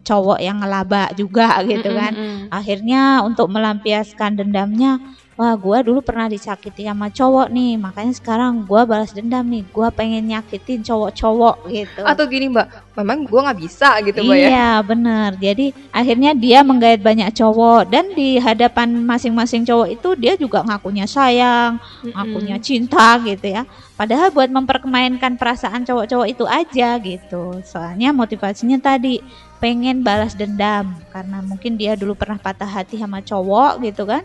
cowok 0.03 0.39
yang 0.43 0.59
ngelaba 0.61 1.15
juga 1.15 1.63
gitu 1.71 1.91
kan 1.95 2.13
mm 2.13 2.27
-hmm. 2.27 2.47
akhirnya 2.51 3.23
untuk 3.23 3.47
melampiaskan 3.49 4.37
dendamnya 4.43 4.99
wah 5.41 5.57
gue 5.57 5.79
dulu 5.89 6.05
pernah 6.05 6.29
disakiti 6.29 6.85
sama 6.85 7.09
cowok 7.09 7.49
nih. 7.49 7.81
Makanya 7.81 8.13
sekarang 8.13 8.69
gue 8.69 8.83
balas 8.85 9.17
dendam 9.17 9.49
nih. 9.49 9.65
Gue 9.73 9.89
pengen 9.89 10.29
nyakitin 10.29 10.85
cowok-cowok 10.85 11.65
gitu. 11.73 12.05
Atau 12.05 12.29
gini 12.29 12.53
mbak. 12.53 12.69
Memang 12.93 13.25
gue 13.25 13.41
nggak 13.41 13.57
bisa 13.65 13.97
gitu 14.05 14.21
mbak 14.21 14.37
ya. 14.37 14.49
Iya 14.53 14.73
bener. 14.85 15.31
Jadi 15.41 15.73
akhirnya 15.89 16.37
dia 16.37 16.61
menggait 16.61 17.01
banyak 17.01 17.33
cowok. 17.33 17.89
Dan 17.89 18.13
di 18.13 18.37
hadapan 18.37 18.93
masing-masing 19.01 19.65
cowok 19.65 19.89
itu 19.89 20.09
dia 20.21 20.37
juga 20.37 20.61
ngakunya 20.61 21.09
sayang 21.09 21.81
mm-hmm. 21.81 22.13
ngakunya 22.13 22.57
cinta 22.61 23.17
gitu 23.25 23.49
ya. 23.49 23.65
Padahal 23.97 24.29
buat 24.29 24.53
mempermainkan 24.53 25.41
perasaan 25.41 25.89
cowok-cowok 25.89 26.29
itu 26.29 26.45
aja 26.45 27.01
gitu. 27.01 27.65
Soalnya 27.65 28.13
motivasinya 28.13 28.77
tadi 28.77 29.25
pengen 29.57 30.05
balas 30.05 30.37
dendam. 30.37 31.01
Karena 31.09 31.41
mungkin 31.41 31.81
dia 31.81 31.97
dulu 31.97 32.13
pernah 32.13 32.37
patah 32.37 32.69
hati 32.69 33.01
sama 33.01 33.25
cowok 33.25 33.81
gitu 33.89 34.05
kan 34.05 34.21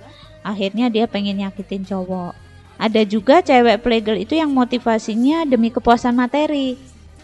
akhirnya 0.46 0.94
dia 0.94 1.10
pengen 1.10 1.42
nyakitin 1.42 1.82
cowok 1.82 2.38
Ada 2.76 3.08
juga 3.08 3.40
cewek 3.40 3.82
playgirl 3.82 4.20
itu 4.20 4.36
yang 4.36 4.52
motivasinya 4.52 5.48
demi 5.48 5.72
kepuasan 5.72 6.12
materi. 6.12 6.76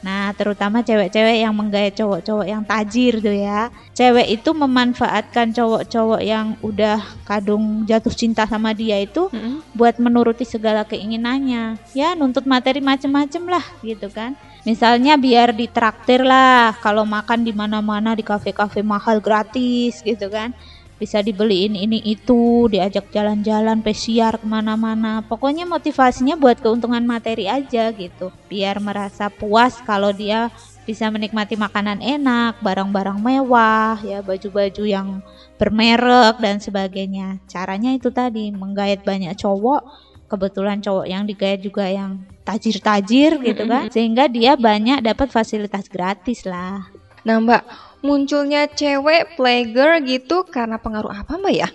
Nah, 0.01 0.33
terutama 0.33 0.81
cewek-cewek 0.81 1.45
yang 1.45 1.53
menggait 1.53 1.93
cowok-cowok 1.93 2.45
yang 2.49 2.65
tajir 2.65 3.21
tuh 3.21 3.37
ya. 3.37 3.69
Cewek 3.93 4.41
itu 4.41 4.49
memanfaatkan 4.49 5.53
cowok-cowok 5.53 6.21
yang 6.25 6.57
udah 6.65 7.05
kadung 7.21 7.85
jatuh 7.85 8.09
cinta 8.09 8.49
sama 8.49 8.73
dia 8.73 8.97
itu 8.97 9.29
Mm-mm. 9.29 9.61
buat 9.77 10.01
menuruti 10.01 10.41
segala 10.41 10.81
keinginannya. 10.89 11.77
Ya, 11.93 12.17
nuntut 12.17 12.49
materi 12.49 12.81
macem-macem 12.81 13.45
lah 13.45 13.61
gitu 13.85 14.09
kan. 14.09 14.33
Misalnya 14.65 15.21
biar 15.21 15.53
ditraktir 15.53 16.25
lah 16.25 16.73
kalau 16.81 17.05
makan 17.05 17.45
di 17.45 17.53
mana-mana 17.53 18.17
di 18.17 18.25
kafe-kafe 18.25 18.81
mahal 18.81 19.21
gratis 19.21 20.01
gitu 20.01 20.33
kan. 20.33 20.53
Bisa 21.01 21.25
dibeliin 21.25 21.73
ini 21.73 21.97
itu, 22.05 22.69
diajak 22.69 23.09
jalan-jalan, 23.09 23.81
pesiar 23.81 24.37
ke 24.37 24.45
mana-mana. 24.45 25.25
Pokoknya 25.25 25.65
motivasinya 25.65 26.37
buat 26.37 26.61
keuntungan 26.61 27.01
materi 27.01 27.49
aja 27.49 27.89
gitu. 27.89 28.29
Biar 28.45 28.77
merasa 28.77 29.33
puas 29.33 29.81
kalau 29.81 30.13
dia 30.13 30.53
bisa 30.85 31.09
menikmati 31.09 31.57
makanan 31.57 32.05
enak, 32.05 32.61
barang-barang 32.61 33.17
mewah, 33.17 33.97
ya 34.05 34.21
baju-baju 34.21 34.83
yang 34.85 35.25
bermerek 35.57 36.37
dan 36.37 36.61
sebagainya. 36.61 37.41
Caranya 37.49 37.97
itu 37.97 38.13
tadi 38.13 38.53
menggait 38.53 39.01
banyak 39.01 39.33
cowok. 39.33 39.81
Kebetulan 40.29 40.85
cowok 40.85 41.09
yang 41.09 41.25
digait 41.25 41.65
juga 41.65 41.89
yang 41.89 42.21
tajir-tajir 42.45 43.41
gitu 43.41 43.65
kan, 43.65 43.89
sehingga 43.89 44.29
dia 44.29 44.53
banyak 44.53 45.01
dapat 45.01 45.33
fasilitas 45.33 45.89
gratis 45.89 46.45
lah. 46.45 46.87
Nah 47.27 47.37
mbak, 47.41 47.61
munculnya 48.01 48.67
cewek 48.67 49.37
playgirl 49.37 50.01
gitu 50.05 50.43
karena 50.49 50.77
pengaruh 50.77 51.13
apa 51.13 51.37
mbak 51.37 51.53
ya? 51.55 51.69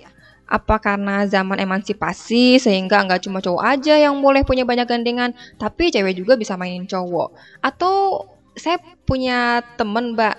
Apa 0.47 0.79
karena 0.79 1.27
zaman 1.27 1.59
emansipasi 1.59 2.63
sehingga 2.63 3.03
nggak 3.03 3.27
cuma 3.27 3.43
cowok 3.43 3.63
aja 3.67 3.99
yang 3.99 4.15
boleh 4.23 4.47
punya 4.47 4.63
banyak 4.63 4.87
gandengan, 4.87 5.35
tapi 5.59 5.91
cewek 5.91 6.15
juga 6.15 6.39
bisa 6.39 6.55
mainin 6.55 6.87
cowok? 6.87 7.35
Atau 7.59 8.27
saya 8.55 8.79
punya 9.03 9.59
temen 9.75 10.15
mbak, 10.15 10.35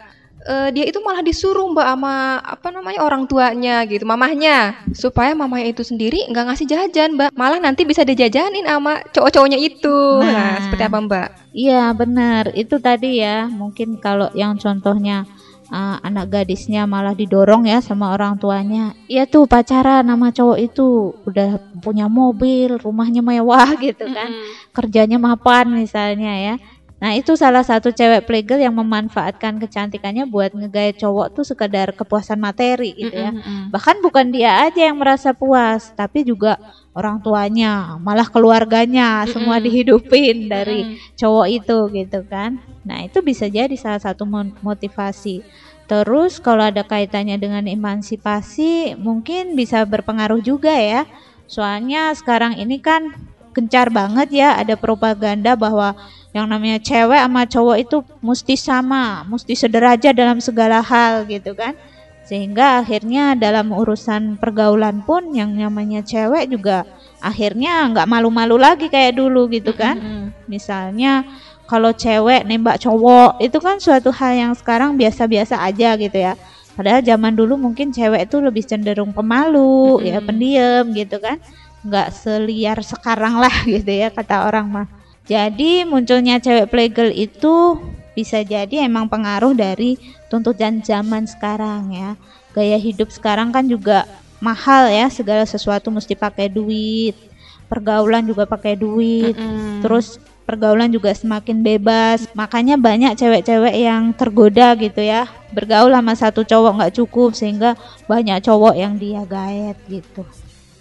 eh, 0.48 0.70
dia 0.72 0.88
itu 0.88 1.03
malah 1.03 1.20
disuruh 1.20 1.67
mbak 1.75 1.84
sama 1.84 2.39
apa 2.39 2.67
namanya 2.72 3.03
orang 3.03 3.27
tuanya 3.27 3.84
gitu, 3.84 4.08
mamahnya, 4.08 4.79
supaya 4.96 5.36
mamahnya 5.36 5.75
itu 5.75 5.84
sendiri 5.84 6.24
nggak 6.32 6.46
ngasih 6.56 6.67
jajan 6.72 7.20
mbak, 7.20 7.29
malah 7.36 7.60
nanti 7.60 7.84
bisa 7.84 8.08
dijajanin 8.08 8.63
sama 8.63 9.03
cowok-cowoknya 9.12 9.60
itu. 9.60 10.24
Nah, 10.24 10.56
Nah. 10.56 10.56
seperti 10.63 10.84
apa 10.88 10.98
mbak? 11.03 11.27
Iya 11.51 11.89
benar 11.91 12.44
itu 12.56 12.79
tadi 12.79 13.20
ya 13.20 13.50
mungkin 13.51 14.00
kalau 14.00 14.29
yang 14.32 14.56
contohnya 14.56 15.25
uh, 15.71 15.97
anak 16.03 16.31
gadisnya 16.31 16.83
malah 16.88 17.13
didorong 17.13 17.67
ya 17.67 17.79
sama 17.83 18.13
orang 18.15 18.39
tuanya. 18.39 18.95
Iya 19.07 19.27
tuh 19.27 19.45
pacaran 19.45 20.07
sama 20.07 20.31
cowok 20.31 20.57
itu. 20.59 21.13
Udah 21.27 21.59
punya 21.83 22.07
mobil 22.12 22.75
rumahnya 22.79 23.24
mewah 23.24 23.75
gitu 23.86 24.07
kan. 24.07 24.29
Kerjanya 24.75 25.17
mapan 25.19 25.71
misalnya 25.71 26.33
ya. 26.36 26.55
Nah 26.97 27.13
itu 27.13 27.38
salah 27.38 27.62
satu 27.62 27.93
cewek 27.93 28.25
playgirl 28.25 28.57
yang 28.57 28.74
memanfaatkan 28.74 29.62
kecantikannya 29.62 30.25
buat 30.25 30.57
ngegait 30.57 30.97
cowok 30.97 31.29
tuh 31.29 31.45
sekedar 31.45 31.93
kepuasan 31.93 32.41
materi 32.41 32.97
gitu 32.97 33.13
ya. 33.13 33.31
Bahkan 33.69 34.01
bukan 34.01 34.33
dia 34.33 34.65
aja 34.65 34.89
yang 34.89 34.97
merasa 34.97 35.29
puas, 35.38 35.93
tapi 35.93 36.25
juga 36.25 36.57
orang 36.97 37.21
tuanya, 37.21 38.01
malah 38.01 38.25
keluarganya 38.25 39.29
semua 39.29 39.61
Mm-mm. 39.61 39.65
dihidupin 39.69 40.49
dari 40.49 40.81
cowok 41.13 41.47
itu 41.53 41.77
gitu 41.93 42.19
kan. 42.25 42.57
Nah, 42.81 43.05
itu 43.05 43.21
bisa 43.21 43.45
jadi 43.45 43.73
salah 43.77 44.01
satu 44.01 44.25
motivasi. 44.65 45.45
Terus 45.87 46.41
kalau 46.41 46.67
ada 46.67 46.81
kaitannya 46.83 47.37
dengan 47.39 47.63
emansipasi, 47.69 48.97
mungkin 48.99 49.53
bisa 49.55 49.85
berpengaruh 49.85 50.41
juga 50.41 50.73
ya. 50.75 51.05
Soalnya 51.47 52.11
sekarang 52.17 52.59
ini 52.59 52.81
kan 52.81 53.13
gencar 53.55 53.89
banget 53.89 54.29
ya 54.35 54.53
ada 54.59 54.77
propaganda 54.77 55.57
bahwa 55.57 55.97
yang 56.35 56.45
namanya 56.45 56.77
cewek 56.77 57.17
sama 57.17 57.41
cowok 57.49 57.77
itu 57.81 57.97
mesti 58.21 58.55
sama, 58.59 59.25
mesti 59.25 59.53
sederajat 59.57 60.13
dalam 60.13 60.37
segala 60.43 60.83
hal 60.83 61.25
gitu 61.25 61.55
kan 61.57 61.73
sehingga 62.27 62.84
akhirnya 62.84 63.39
dalam 63.39 63.72
urusan 63.72 64.36
pergaulan 64.36 65.00
pun 65.07 65.31
yang 65.31 65.55
namanya 65.55 66.03
cewek 66.03 66.51
juga 66.51 66.84
akhirnya 67.24 67.88
nggak 67.88 68.03
malu-malu 68.03 68.60
lagi 68.60 68.91
kayak 68.91 69.15
dulu 69.15 69.48
gitu 69.48 69.72
kan. 69.72 69.96
Misalnya 70.51 71.24
kalau 71.67 71.91
cewek 71.96 72.43
nembak 72.43 72.84
cowok 72.84 73.39
itu 73.39 73.57
kan 73.63 73.79
suatu 73.79 74.12
hal 74.12 74.36
yang 74.36 74.53
sekarang 74.55 75.00
biasa-biasa 75.00 75.60
aja 75.63 75.96
gitu 75.96 76.19
ya. 76.19 76.36
Padahal 76.75 77.01
zaman 77.01 77.34
dulu 77.34 77.57
mungkin 77.57 77.89
cewek 77.96 78.29
itu 78.29 78.38
lebih 78.38 78.63
cenderung 78.67 79.15
pemalu 79.15 80.03
ya 80.03 80.19
pendiam 80.19 80.84
gitu 80.91 81.17
kan. 81.24 81.39
Nggak 81.88 82.12
seliar 82.12 82.77
sekarang 82.84 83.39
lah 83.39 83.55
gitu 83.72 83.88
ya 83.88 84.12
kata 84.12 84.51
orang 84.51 84.67
mah. 84.67 84.88
Jadi 85.27 85.84
munculnya 85.84 86.39
cewek 86.39 86.72
playgirl 86.72 87.12
itu 87.12 87.79
bisa 88.17 88.41
jadi 88.41 88.89
emang 88.89 89.05
pengaruh 89.05 89.53
dari 89.53 90.01
tuntutan 90.25 90.81
zaman 90.81 91.29
sekarang 91.29 91.93
ya. 91.93 92.17
Gaya 92.57 92.81
hidup 92.81 93.13
sekarang 93.13 93.53
kan 93.53 93.69
juga 93.69 94.09
mahal 94.41 94.89
ya, 94.89 95.05
segala 95.13 95.45
sesuatu 95.45 95.93
mesti 95.93 96.17
pakai 96.17 96.50
duit. 96.50 97.13
Pergaulan 97.69 98.25
juga 98.25 98.50
pakai 98.50 98.74
duit. 98.74 99.38
Mm-mm. 99.38 99.86
Terus 99.86 100.17
pergaulan 100.50 100.89
juga 100.89 101.13
semakin 101.13 101.62
bebas. 101.62 102.25
Makanya 102.33 102.81
banyak 102.81 103.13
cewek-cewek 103.13 103.77
yang 103.77 104.09
tergoda 104.17 104.74
gitu 104.74 105.05
ya. 105.05 105.29
Bergaul 105.53 105.93
sama 105.93 106.17
satu 106.17 106.41
cowok 106.41 106.71
nggak 106.81 106.95
cukup 106.97 107.38
sehingga 107.38 107.77
banyak 108.09 108.41
cowok 108.41 108.74
yang 108.74 108.97
dia 108.97 109.21
gaet 109.29 109.77
gitu. 109.86 110.25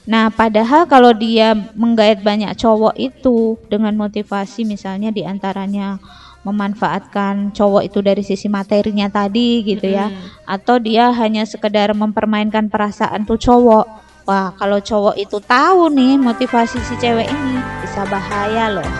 Nah, 0.07 0.31
padahal 0.31 0.87
kalau 0.87 1.11
dia 1.11 1.53
menggait 1.75 2.23
banyak 2.23 2.55
cowok 2.55 2.95
itu 2.95 3.59
dengan 3.67 3.93
motivasi 3.99 4.63
misalnya 4.63 5.11
di 5.11 5.27
antaranya 5.27 5.99
memanfaatkan 6.47 7.51
cowok 7.51 7.83
itu 7.91 7.99
dari 7.99 8.23
sisi 8.23 8.47
materinya 8.47 9.11
tadi 9.11 9.67
gitu 9.67 9.91
ya, 9.91 10.07
Mm-mm. 10.07 10.47
atau 10.47 10.79
dia 10.79 11.11
hanya 11.11 11.43
sekedar 11.43 11.91
mempermainkan 11.91 12.71
perasaan 12.71 13.27
tuh 13.27 13.35
cowok. 13.35 13.87
Wah, 14.27 14.55
kalau 14.55 14.79
cowok 14.79 15.19
itu 15.19 15.43
tahu 15.43 15.91
nih 15.91 16.19
motivasi 16.19 16.79
si 16.83 16.95
cewek 17.03 17.27
ini 17.27 17.55
bisa 17.83 18.07
bahaya 18.07 18.71
loh. 18.79 18.91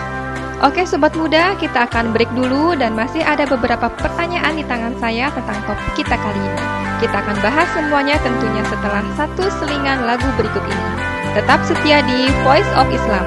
Oke 0.57 0.89
sobat 0.89 1.13
muda, 1.13 1.53
kita 1.61 1.85
akan 1.85 2.17
break 2.17 2.33
dulu 2.33 2.73
dan 2.73 2.97
masih 2.97 3.21
ada 3.21 3.45
beberapa 3.45 3.93
pertanyaan 3.93 4.57
di 4.57 4.65
tangan 4.65 4.95
saya 4.97 5.29
tentang 5.29 5.59
topik 5.69 6.01
kita 6.01 6.17
kali 6.17 6.41
ini. 6.41 6.63
Kita 6.97 7.21
akan 7.21 7.37
bahas 7.45 7.69
semuanya 7.77 8.17
tentunya 8.25 8.65
setelah 8.65 9.05
satu 9.13 9.45
selingan 9.61 10.09
lagu 10.09 10.25
berikut 10.33 10.65
ini. 10.65 10.89
Tetap 11.37 11.61
setia 11.61 12.01
di 12.01 12.25
Voice 12.41 12.71
of 12.73 12.89
Islam. 12.89 13.25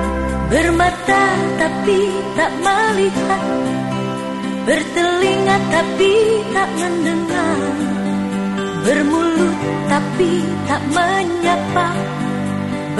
Bermata 0.50 1.22
tapi 1.54 2.10
tak 2.34 2.50
melihat 2.58 3.59
Bertelinga 4.60 5.56
tapi 5.72 6.12
tak 6.52 6.68
mendengar. 6.76 7.58
Bermulut 8.84 9.56
tapi 9.88 10.32
tak 10.68 10.82
menyapa. 10.92 11.88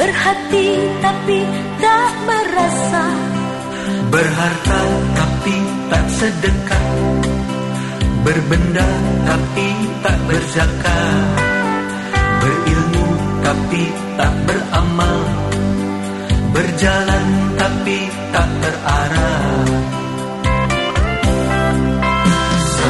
Berhati 0.01 0.69
tapi 1.05 1.39
tak 1.85 2.13
merasa. 2.25 3.05
Berharta 4.11 4.81
tapi 5.15 5.57
tak 5.91 6.07
sedekah 6.19 6.89
Berbenda 8.21 8.89
tapi 9.29 9.69
tak 10.05 10.19
berzakat. 10.29 11.29
Berilmu 12.41 13.07
tapi 13.45 13.83
tak 14.17 14.33
beramal. 14.49 15.21
Berjalan 16.53 17.27
tapi 17.57 17.99
tak 18.33 18.49
terarah 18.61 20.00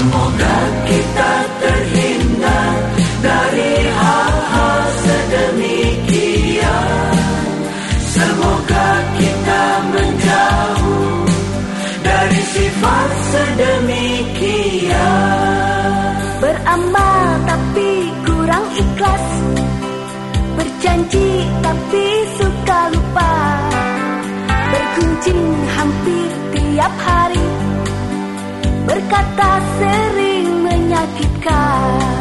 Semoga 0.00 0.56
kita 0.88 1.32
terhindar 1.60 2.72
dari 3.20 3.84
hal-hal 3.84 4.80
sedemikian. 5.04 6.64
Semoga 8.08 8.88
kita 9.20 9.62
menjauh 9.92 11.28
dari 12.00 12.40
sifat 12.48 13.10
sedemikian. 13.28 14.88
Beramal 16.40 17.44
tapi 17.44 18.08
kurang 18.24 18.64
ikhlas. 18.72 19.26
Berjanji 20.56 21.44
tapi 21.60 22.06
suka 22.40 22.88
lupa. 22.88 23.36
Bergunjing 24.48 25.44
hampir 25.76 26.32
tiap 26.56 26.96
hari 27.04 27.59
Berkata 28.90 29.62
sering 29.78 30.66
menyakitkan 30.66 32.19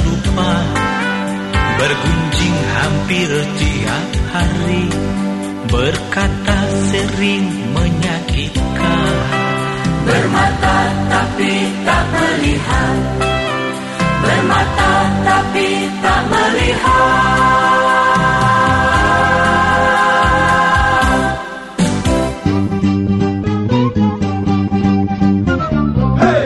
lupa 0.00 0.52
Bergunjing 1.76 2.56
hampir 2.72 3.30
tiap 3.58 4.08
hari 4.32 4.88
Berkata 5.72 6.58
sering 6.92 7.48
menyakitkan. 7.72 9.14
Bermata 10.04 10.76
tapi 11.08 11.52
tak 11.80 12.04
melihat. 12.12 12.96
Bermata 14.20 14.92
tapi 15.24 15.68
tak 16.04 16.22
melihat. 16.28 17.32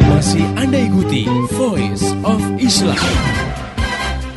Masih 0.06 0.46
Anda 0.54 0.78
ikuti 0.86 1.26
Voice 1.50 2.14
of 2.22 2.38
Islam. 2.62 3.35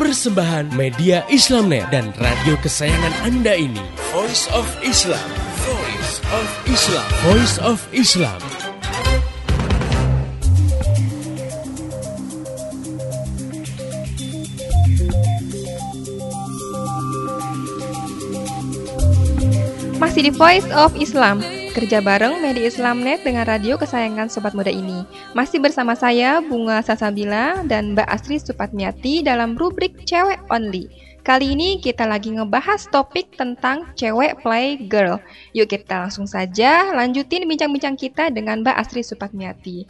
Persembahan 0.09 0.73
media 0.73 1.21
Islamnet 1.29 1.85
dan 1.93 2.09
radio 2.17 2.57
kesayangan 2.65 3.13
Anda 3.29 3.53
ini. 3.53 3.77
Voice 4.09 4.49
of 4.57 4.65
Islam. 4.81 5.21
Voice 5.61 6.17
of 6.33 6.47
Islam. 6.65 7.09
Voice 7.21 7.55
of 7.61 7.77
Islam. 7.93 8.41
Masih 20.01 20.25
di 20.25 20.33
Voice 20.33 20.65
of 20.73 20.97
Islam, 20.97 21.45
kerja 21.79 22.03
bareng 22.03 22.43
Media 22.43 22.67
Islamnet 22.67 23.23
dengan 23.23 23.47
radio 23.47 23.79
kesayangan 23.79 24.27
Sobat 24.27 24.51
Muda 24.51 24.67
ini. 24.67 25.07
Masih 25.31 25.63
bersama 25.63 25.95
saya, 25.95 26.43
Bunga 26.43 26.83
Sasabila 26.83 27.63
dan 27.63 27.95
Mbak 27.95 28.03
Asri 28.03 28.35
Supatmiati 28.35 29.23
dalam 29.23 29.55
rubrik 29.55 30.03
Cewek 30.03 30.43
Only. 30.51 30.91
Kali 31.23 31.55
ini 31.55 31.79
kita 31.79 32.03
lagi 32.03 32.35
ngebahas 32.35 32.83
topik 32.91 33.31
tentang 33.39 33.87
cewek 33.95 34.43
play 34.43 34.75
girl. 34.91 35.23
Yuk 35.55 35.71
kita 35.71 36.03
langsung 36.03 36.27
saja 36.27 36.91
lanjutin 36.91 37.47
bincang-bincang 37.47 37.95
kita 37.95 38.27
dengan 38.27 38.59
Mbak 38.59 38.75
Asri 38.75 38.99
Supatmiati. 38.99 39.87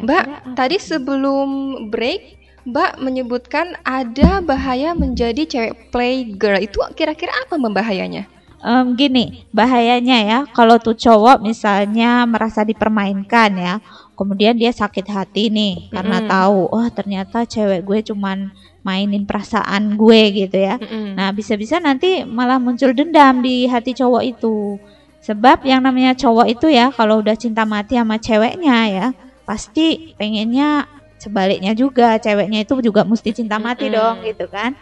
Mbak, 0.00 0.56
tadi 0.56 0.80
sebelum 0.80 1.76
break, 1.92 2.40
Mbak 2.64 3.04
menyebutkan 3.04 3.76
ada 3.84 4.40
bahaya 4.40 4.96
menjadi 4.96 5.44
cewek 5.44 5.92
play 5.92 6.24
girl. 6.40 6.56
Itu 6.56 6.80
kira-kira 6.96 7.36
apa 7.44 7.60
membahayanya? 7.60 8.37
Em, 8.58 8.98
gini, 8.98 9.46
bahayanya 9.54 10.18
ya, 10.26 10.38
kalau 10.50 10.82
tuh 10.82 10.98
cowok 10.98 11.38
misalnya 11.38 12.26
merasa 12.26 12.66
dipermainkan 12.66 13.54
ya, 13.54 13.74
kemudian 14.18 14.58
dia 14.58 14.74
sakit 14.74 15.06
hati 15.06 15.46
nih 15.46 15.94
karena 15.94 16.18
Mm-mm. 16.18 16.26
tahu, 16.26 16.60
oh 16.66 16.88
ternyata 16.90 17.46
cewek 17.46 17.86
gue 17.86 18.02
cuman 18.10 18.50
mainin 18.82 19.22
perasaan 19.30 19.94
gue 19.94 20.20
gitu 20.42 20.58
ya. 20.58 20.74
Nah, 21.14 21.30
bisa-bisa 21.30 21.78
nanti 21.78 22.26
malah 22.26 22.58
muncul 22.58 22.90
dendam 22.90 23.38
di 23.38 23.70
hati 23.70 23.94
cowok 23.94 24.22
itu. 24.26 24.82
Sebab 25.22 25.62
yang 25.62 25.82
namanya 25.86 26.18
cowok 26.18 26.46
itu 26.50 26.66
ya, 26.70 26.90
kalau 26.90 27.22
udah 27.22 27.38
cinta 27.38 27.62
mati 27.62 27.94
sama 27.94 28.18
ceweknya 28.18 28.76
ya, 28.90 29.06
pasti 29.46 30.14
pengennya 30.18 30.86
sebaliknya 31.18 31.74
juga, 31.78 32.18
ceweknya 32.18 32.66
itu 32.66 32.74
juga 32.82 33.06
mesti 33.06 33.30
cinta 33.34 33.62
mati 33.62 33.86
Mm-mm. 33.86 33.94
dong 33.98 34.16
gitu 34.26 34.50
kan. 34.50 34.74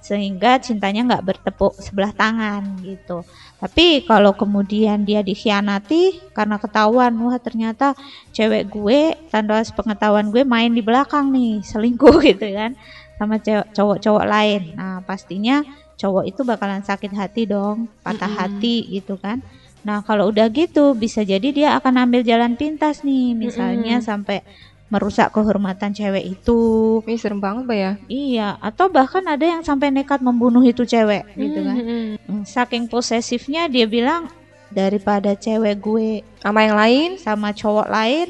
Sehingga 0.00 0.56
cintanya 0.64 1.04
nggak 1.04 1.24
bertepuk 1.28 1.76
sebelah 1.76 2.10
tangan 2.16 2.80
gitu. 2.80 3.28
Tapi 3.60 4.02
kalau 4.08 4.32
kemudian 4.32 5.04
dia 5.04 5.20
dikhianati 5.20 6.32
karena 6.32 6.56
ketahuan, 6.56 7.12
wah 7.20 7.36
ternyata 7.36 7.92
cewek 8.32 8.72
gue 8.72 9.12
tanpa 9.28 9.60
pengetahuan 9.76 10.32
gue 10.32 10.42
main 10.48 10.72
di 10.72 10.80
belakang 10.80 11.28
nih, 11.34 11.60
selingkuh 11.64 12.16
gitu 12.32 12.48
kan 12.56 12.72
sama 13.20 13.36
cowok-cowok 13.76 14.24
lain. 14.24 14.72
Nah, 14.72 15.04
pastinya 15.04 15.60
cowok 16.00 16.24
itu 16.32 16.40
bakalan 16.48 16.80
sakit 16.80 17.12
hati 17.12 17.44
dong, 17.44 17.92
patah 18.00 18.32
Mm-mm. 18.32 18.32
hati 18.32 18.88
gitu 18.88 19.20
kan. 19.20 19.44
Nah, 19.84 20.00
kalau 20.04 20.28
udah 20.32 20.48
gitu 20.52 20.92
bisa 20.96 21.24
jadi 21.24 21.48
dia 21.52 21.68
akan 21.76 22.08
ambil 22.08 22.20
jalan 22.24 22.56
pintas 22.56 23.00
nih, 23.04 23.32
misalnya 23.36 24.00
Mm-mm. 24.00 24.04
sampai 24.04 24.44
merusak 24.90 25.30
kehormatan 25.30 25.94
cewek 25.94 26.36
itu. 26.36 26.60
Ini 27.06 27.16
serem 27.16 27.38
banget, 27.38 27.62
Mbak 27.64 27.78
ya. 27.78 27.92
Iya, 28.06 28.48
atau 28.58 28.90
bahkan 28.90 29.22
ada 29.24 29.46
yang 29.46 29.62
sampai 29.62 29.94
nekat 29.94 30.18
membunuh 30.20 30.60
itu 30.60 30.82
cewek 30.82 31.24
gitu 31.38 31.62
kan. 31.62 31.76
Mm-mm. 31.78 32.06
Hmm, 32.26 32.42
Saking 32.42 32.90
posesifnya 32.90 33.70
dia 33.70 33.86
bilang 33.86 34.26
daripada 34.68 35.34
cewek 35.34 35.78
gue 35.78 36.10
Sama 36.38 36.66
yang 36.66 36.76
lain? 36.76 37.08
sama 37.18 37.50
cowok 37.50 37.88
lain 37.88 38.28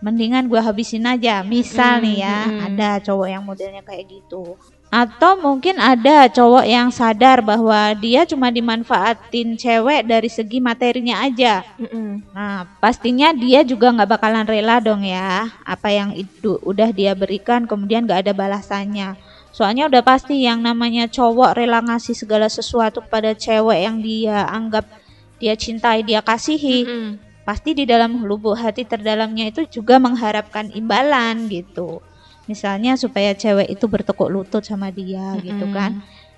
mendingan 0.00 0.48
gue 0.48 0.56
habisin 0.56 1.04
aja 1.04 1.44
misal 1.44 2.00
Mm-mm, 2.00 2.04
nih 2.08 2.16
ya 2.24 2.38
mm-mm. 2.48 2.66
ada 2.72 2.88
cowok 3.04 3.28
yang 3.28 3.44
modelnya 3.44 3.84
kayak 3.84 4.08
gitu 4.08 4.56
atau 4.90 5.38
mungkin 5.38 5.78
ada 5.78 6.26
cowok 6.26 6.66
yang 6.66 6.90
sadar 6.90 7.38
bahwa 7.46 7.94
dia 7.94 8.26
cuma 8.26 8.50
dimanfaatin 8.50 9.54
cewek 9.54 10.02
dari 10.02 10.26
segi 10.26 10.58
materinya 10.58 11.22
aja 11.22 11.62
Mm-mm. 11.78 12.26
nah 12.34 12.66
pastinya 12.82 13.30
dia 13.30 13.62
juga 13.62 13.94
nggak 13.94 14.10
bakalan 14.18 14.42
rela 14.42 14.82
dong 14.82 15.06
ya 15.06 15.46
apa 15.62 15.94
yang 15.94 16.10
itu 16.18 16.58
udah 16.66 16.90
dia 16.90 17.14
berikan 17.14 17.70
kemudian 17.70 18.02
nggak 18.02 18.26
ada 18.26 18.34
balasannya 18.34 19.14
soalnya 19.54 19.86
udah 19.86 20.02
pasti 20.02 20.42
yang 20.42 20.58
namanya 20.58 21.06
cowok 21.06 21.54
rela 21.54 21.78
ngasih 21.86 22.18
segala 22.18 22.50
sesuatu 22.50 22.98
pada 22.98 23.30
cewek 23.30 23.86
yang 23.86 24.02
dia 24.02 24.42
anggap 24.50 24.90
dia 25.38 25.54
cintai 25.54 26.02
dia 26.02 26.18
kasihi 26.18 26.82
Mm-mm. 26.82 27.08
pasti 27.46 27.78
di 27.78 27.86
dalam 27.86 28.26
lubuk 28.26 28.58
hati 28.58 28.82
terdalamnya 28.82 29.54
itu 29.54 29.70
juga 29.70 30.02
mengharapkan 30.02 30.66
imbalan 30.74 31.46
gitu. 31.46 32.02
Misalnya 32.50 32.92
supaya 33.02 33.30
cewek 33.42 33.68
itu 33.74 33.84
bertekuk 33.92 34.28
lutut 34.34 34.62
sama 34.66 34.88
dia 34.98 35.38
gitu 35.46 35.64
Mm-mm. 35.64 35.76
kan. 35.76 35.92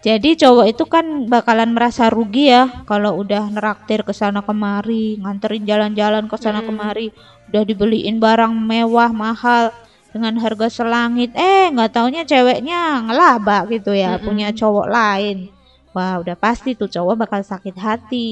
Jadi 0.07 0.31
cowok 0.35 0.67
itu 0.73 0.85
kan 0.95 1.07
bakalan 1.31 1.71
merasa 1.77 2.11
rugi 2.11 2.51
ya 2.51 2.63
kalau 2.91 3.13
udah 3.23 3.43
neraktir 3.55 4.01
ke 4.09 4.13
sana 4.21 4.41
kemari, 4.49 5.17
nganterin 5.23 5.63
jalan-jalan 5.71 6.25
ke 6.27 6.37
sana 6.45 6.61
Mm-mm. 6.61 6.69
kemari, 6.69 7.07
udah 7.49 7.63
dibeliin 7.71 8.17
barang 8.19 8.53
mewah 8.71 9.11
mahal 9.15 9.65
dengan 10.13 10.35
harga 10.43 10.69
selangit. 10.69 11.31
Eh, 11.39 11.71
nggak 11.73 11.91
taunya 11.97 12.23
ceweknya 12.27 12.81
ngelaba 13.07 13.65
gitu 13.71 13.95
ya, 13.95 14.19
Mm-mm. 14.19 14.27
punya 14.27 14.49
cowok 14.51 14.87
lain. 14.91 15.37
Wah, 15.95 16.19
udah 16.21 16.37
pasti 16.37 16.75
tuh 16.75 16.89
cowok 16.91 17.15
bakal 17.29 17.41
sakit 17.47 17.77
hati. 17.79 18.29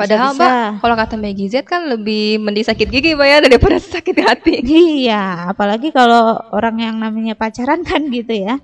Padahal 0.00 0.32
Bisa-bisa. 0.32 0.48
Mbak, 0.48 0.80
kalau 0.80 0.94
kata 0.96 1.14
Maggie 1.20 1.50
Z 1.52 1.54
kan 1.68 1.82
lebih 1.84 2.40
mending 2.40 2.64
sakit 2.64 2.88
gigi 2.88 3.12
Mbak 3.12 3.28
ya 3.28 3.38
daripada 3.44 3.76
sakit 4.00 4.16
hati. 4.24 4.54
Iya, 4.64 5.52
apalagi 5.52 5.92
kalau 5.92 6.40
orang 6.56 6.80
yang 6.80 6.96
namanya 6.96 7.36
pacaran 7.36 7.84
kan 7.84 8.08
gitu 8.08 8.32
ya. 8.32 8.56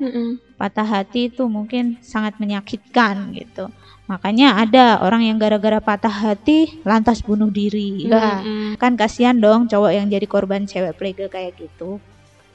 Patah 0.57 0.89
hati 0.89 1.29
itu 1.29 1.45
mungkin 1.45 2.01
sangat 2.01 2.41
menyakitkan 2.41 3.37
gitu. 3.37 3.69
Makanya 4.07 4.63
ada 4.63 5.03
orang 5.03 5.27
yang 5.27 5.37
gara-gara 5.37 5.83
patah 5.83 6.09
hati 6.09 6.81
lantas 6.87 7.21
bunuh 7.21 7.51
diri. 7.51 8.07
Mm-mm. 8.41 8.79
kan 8.81 8.95
kasihan 8.95 9.35
dong 9.37 9.67
cowok 9.67 9.93
yang 9.93 10.07
jadi 10.07 10.25
korban 10.25 10.65
cewek 10.65 10.97
playgirl 10.97 11.29
kayak 11.29 11.59
gitu. 11.59 11.99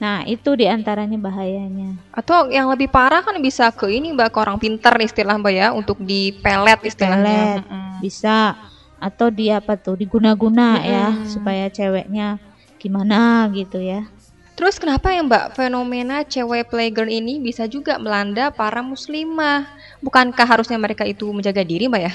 Nah, 0.02 0.26
itu 0.26 0.58
di 0.58 0.66
antaranya 0.66 1.14
bahayanya. 1.22 1.94
Atau 2.10 2.50
yang 2.50 2.66
lebih 2.74 2.90
parah 2.90 3.22
kan 3.22 3.38
bisa 3.38 3.70
ke 3.70 3.86
ini 3.86 4.10
Mbak, 4.18 4.34
ke 4.34 4.38
orang 4.42 4.58
pinter 4.58 4.98
istilah 4.98 5.38
Mbak 5.38 5.54
ya 5.54 5.68
untuk 5.78 6.02
dipelet 6.02 6.82
istilahnya. 6.82 7.22
Pelet. 7.22 7.58
Mm-mm. 7.62 7.90
Bisa 8.02 8.58
atau 8.98 9.30
dia 9.30 9.62
apa 9.62 9.78
tuh 9.78 9.98
diguna-guna 9.98 10.82
ya 10.82 11.10
Mm-mm. 11.10 11.30
supaya 11.30 11.70
ceweknya 11.70 12.42
gimana 12.82 13.46
gitu 13.54 13.78
ya. 13.78 14.10
Terus 14.58 14.82
kenapa 14.82 15.14
ya 15.14 15.22
Mbak 15.22 15.54
fenomena 15.54 16.26
cewek 16.26 16.74
playgirl 16.74 17.10
ini 17.10 17.38
bisa 17.38 17.70
juga 17.70 18.02
melanda 18.02 18.50
para 18.50 18.82
muslimah? 18.82 19.70
Bukankah 20.02 20.50
harusnya 20.50 20.82
mereka 20.82 21.06
itu 21.06 21.30
menjaga 21.30 21.62
diri 21.62 21.86
Mbak 21.86 22.02
ya? 22.02 22.14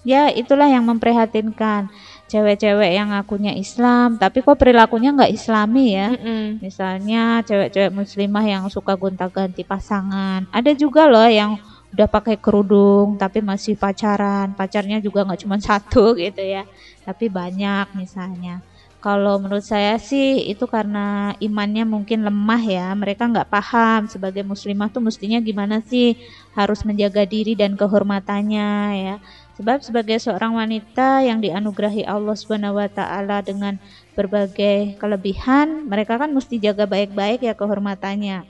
Ya, 0.00 0.22
itulah 0.32 0.66
yang 0.66 0.86
memprihatinkan. 0.88 1.92
Cewek-cewek 2.30 2.94
yang 2.94 3.10
ngakunya 3.10 3.58
Islam, 3.58 4.14
tapi 4.14 4.38
kok 4.46 4.54
perilakunya 4.54 5.10
nggak 5.10 5.34
Islami 5.34 5.98
ya? 5.98 6.14
Mm-mm. 6.14 6.62
Misalnya 6.62 7.42
cewek-cewek 7.42 7.90
muslimah 7.90 8.46
yang 8.46 8.62
suka 8.70 8.94
gonta-ganti 8.94 9.66
pasangan. 9.66 10.46
Ada 10.54 10.78
juga 10.78 11.10
loh 11.10 11.26
yang 11.26 11.58
udah 11.90 12.06
pakai 12.06 12.38
kerudung 12.38 13.18
tapi 13.18 13.42
masih 13.42 13.74
pacaran. 13.74 14.54
Pacarnya 14.54 15.02
juga 15.02 15.26
nggak 15.26 15.42
cuma 15.42 15.58
satu 15.66 16.14
gitu 16.14 16.38
ya, 16.38 16.62
tapi 17.02 17.26
banyak 17.26 17.98
misalnya. 17.98 18.62
Kalau 19.00 19.40
menurut 19.40 19.64
saya 19.64 19.96
sih 19.96 20.52
itu 20.52 20.68
karena 20.68 21.32
imannya 21.40 21.88
mungkin 21.88 22.20
lemah 22.20 22.62
ya. 22.62 22.86
Mereka 22.92 23.32
nggak 23.32 23.48
paham 23.48 24.06
sebagai 24.12 24.44
muslimah 24.44 24.92
tuh 24.92 25.00
mestinya 25.00 25.40
gimana 25.40 25.80
sih 25.80 26.20
harus 26.52 26.84
menjaga 26.84 27.24
diri 27.24 27.56
dan 27.56 27.74
kehormatannya 27.80 28.70
ya. 29.00 29.16
Sebab 29.60 29.84
sebagai 29.84 30.16
seorang 30.16 30.56
wanita 30.56 31.20
yang 31.20 31.44
dianugerahi 31.44 32.08
Allah 32.08 32.32
Subhanahu 32.32 32.80
wa 32.80 32.88
taala 32.88 33.44
dengan 33.44 33.76
berbagai 34.16 34.96
kelebihan, 34.96 35.84
mereka 35.84 36.16
kan 36.16 36.32
mesti 36.32 36.56
jaga 36.56 36.88
baik-baik 36.88 37.44
ya 37.44 37.52
kehormatannya. 37.52 38.48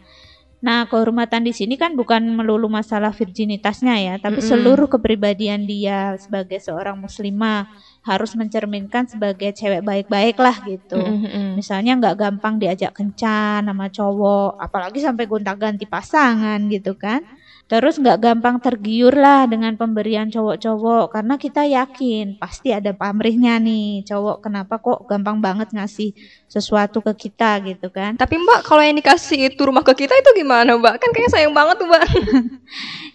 Nah, 0.60 0.84
kehormatan 0.84 1.48
di 1.48 1.56
sini 1.56 1.80
kan 1.80 1.96
bukan 1.96 2.20
melulu 2.36 2.68
masalah 2.68 3.16
virginitasnya 3.16 3.96
ya, 3.96 4.14
tapi 4.20 4.44
Mm-mm. 4.44 4.50
seluruh 4.54 4.92
kepribadian 4.92 5.64
dia 5.64 6.20
sebagai 6.20 6.60
seorang 6.60 7.00
muslimah 7.00 7.64
harus 8.04 8.36
mencerminkan 8.36 9.08
sebagai 9.08 9.56
cewek 9.56 9.80
baik-baik 9.80 10.36
lah 10.36 10.60
gitu. 10.60 11.00
Mm-mm. 11.00 11.56
Misalnya 11.56 11.96
nggak 11.96 12.12
gampang 12.12 12.60
diajak 12.60 12.92
kencan 12.92 13.64
sama 13.64 13.88
cowok, 13.88 14.60
apalagi 14.60 15.00
sampai 15.00 15.24
gonta-ganti 15.24 15.88
pasangan 15.88 16.60
gitu 16.68 16.92
kan. 16.92 17.24
Terus 17.70 18.02
nggak 18.02 18.18
gampang 18.18 18.58
tergiur 18.58 19.14
lah 19.14 19.46
dengan 19.46 19.78
pemberian 19.78 20.26
cowok-cowok 20.26 21.14
karena 21.14 21.38
kita 21.38 21.62
yakin 21.70 22.34
pasti 22.34 22.74
ada 22.74 22.90
pamrihnya 22.90 23.62
nih 23.62 24.02
cowok 24.02 24.42
kenapa 24.42 24.82
kok 24.82 25.06
gampang 25.06 25.38
banget 25.38 25.70
ngasih 25.70 26.10
sesuatu 26.50 26.98
ke 26.98 27.14
kita 27.14 27.62
gitu 27.62 27.86
kan. 27.94 28.18
Tapi 28.18 28.42
Mbak, 28.42 28.66
kalau 28.66 28.82
yang 28.82 28.98
dikasih 28.98 29.54
itu 29.54 29.62
rumah 29.62 29.86
ke 29.86 29.94
kita 29.94 30.18
itu 30.18 30.30
gimana 30.34 30.74
Mbak? 30.74 30.98
Kan 30.98 31.14
kayaknya 31.14 31.30
sayang 31.30 31.54
banget 31.54 31.78
tuh 31.78 31.86
Mbak. 31.86 32.04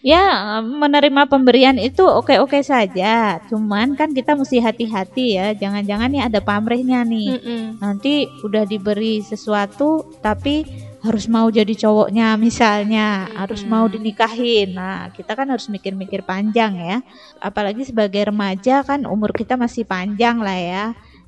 Ya 0.06 0.62
menerima 0.62 1.26
pemberian 1.26 1.82
itu 1.82 2.06
oke-oke 2.06 2.62
saja, 2.62 3.42
cuman 3.50 3.98
kan 3.98 4.14
kita 4.14 4.38
mesti 4.38 4.62
hati-hati 4.62 5.34
ya, 5.34 5.58
jangan-jangan 5.58 6.14
nih 6.14 6.22
ada 6.30 6.46
pamrihnya 6.46 7.02
nih. 7.02 7.42
Mm-mm. 7.42 7.82
Nanti 7.82 8.30
udah 8.46 8.70
diberi 8.70 9.26
sesuatu 9.26 10.06
tapi 10.22 10.62
harus 11.06 11.30
mau 11.30 11.48
jadi 11.54 11.70
cowoknya 11.78 12.34
misalnya, 12.42 13.30
harus 13.38 13.62
mau 13.62 13.86
dinikahin. 13.86 14.74
Nah, 14.74 15.14
kita 15.14 15.38
kan 15.38 15.48
harus 15.54 15.70
mikir-mikir 15.70 16.26
panjang 16.26 16.74
ya. 16.82 16.98
Apalagi 17.38 17.86
sebagai 17.86 18.34
remaja 18.34 18.82
kan 18.82 19.06
umur 19.06 19.30
kita 19.38 19.54
masih 19.54 19.86
panjang 19.86 20.42
lah 20.42 20.58
ya. 20.58 20.86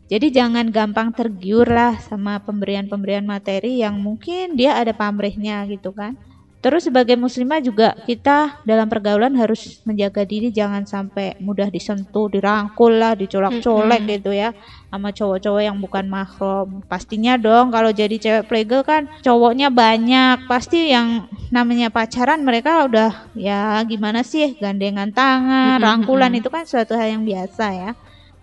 Jadi 0.07 0.33
jangan 0.33 0.71
gampang 0.73 1.13
tergiur 1.13 1.67
lah 1.67 1.99
sama 2.01 2.39
pemberian-pemberian 2.41 3.27
materi 3.27 3.83
yang 3.83 3.99
mungkin 3.99 4.55
dia 4.57 4.79
ada 4.79 4.95
pamrihnya 4.95 5.67
gitu 5.69 5.93
kan. 5.93 6.17
Terus 6.57 6.89
sebagai 6.89 7.13
muslimah 7.13 7.61
juga 7.61 7.93
kita 8.09 8.65
dalam 8.65 8.89
pergaulan 8.89 9.29
harus 9.37 9.77
menjaga 9.85 10.25
diri 10.25 10.49
jangan 10.49 10.89
sampai 10.89 11.37
mudah 11.37 11.69
disentuh, 11.69 12.33
dirangkul 12.33 12.97
lah, 12.97 13.13
dicolek-colek 13.13 14.01
Mm-mm. 14.01 14.13
gitu 14.17 14.31
ya 14.33 14.57
sama 14.89 15.13
cowok-cowok 15.13 15.61
yang 15.61 15.77
bukan 15.77 16.09
mahram. 16.09 16.81
Pastinya 16.89 17.37
dong 17.37 17.69
kalau 17.69 17.93
jadi 17.93 18.17
cewek 18.17 18.49
playgirl 18.49 18.81
kan 18.81 19.05
cowoknya 19.21 19.69
banyak. 19.69 20.49
Pasti 20.49 20.89
yang 20.89 21.29
namanya 21.53 21.93
pacaran 21.93 22.41
mereka 22.41 22.89
udah 22.89 23.29
ya 23.37 23.77
gimana 23.85 24.25
sih 24.25 24.57
gandengan 24.57 25.13
tangan, 25.13 25.77
Mm-mm, 25.77 25.85
rangkulan 25.85 26.33
mm-mm. 26.33 26.41
itu 26.41 26.49
kan 26.49 26.65
suatu 26.65 26.97
hal 26.97 27.21
yang 27.21 27.23
biasa 27.23 27.65
ya. 27.69 27.91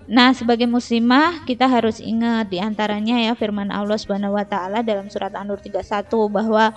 Nah, 0.05 0.37
sebagai 0.37 0.69
muslimah 0.69 1.49
kita 1.49 1.65
harus 1.65 1.97
ingat 1.97 2.53
di 2.53 2.61
antaranya 2.61 3.25
ya 3.25 3.33
firman 3.33 3.73
Allah 3.73 3.97
Subhanahu 3.97 4.37
wa 4.37 4.45
taala 4.45 4.85
dalam 4.85 5.09
surat 5.09 5.33
An-Nur 5.33 5.59
31 5.65 5.81
bahwa 6.29 6.77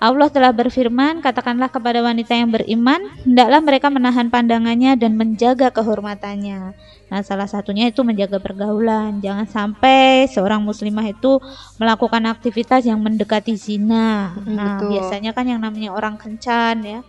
Allah 0.00 0.32
telah 0.32 0.48
berfirman, 0.48 1.20
katakanlah 1.20 1.68
kepada 1.68 2.00
wanita 2.00 2.32
yang 2.32 2.48
beriman, 2.48 3.04
hendaklah 3.20 3.60
mereka 3.60 3.92
menahan 3.92 4.32
pandangannya 4.32 4.96
dan 4.96 5.12
menjaga 5.12 5.68
kehormatannya. 5.68 6.72
Nah, 7.12 7.20
salah 7.20 7.44
satunya 7.44 7.92
itu 7.92 8.00
menjaga 8.00 8.40
pergaulan. 8.40 9.20
Jangan 9.20 9.44
sampai 9.44 10.24
seorang 10.32 10.64
muslimah 10.64 11.04
itu 11.04 11.36
melakukan 11.76 12.24
aktivitas 12.32 12.88
yang 12.88 12.96
mendekati 12.96 13.52
zina. 13.60 14.32
Mm, 14.40 14.56
Nah, 14.56 14.80
betul. 14.80 14.88
biasanya 14.96 15.30
kan 15.36 15.44
yang 15.44 15.60
namanya 15.60 15.92
orang 15.92 16.16
kencan 16.16 16.80
ya. 16.80 17.00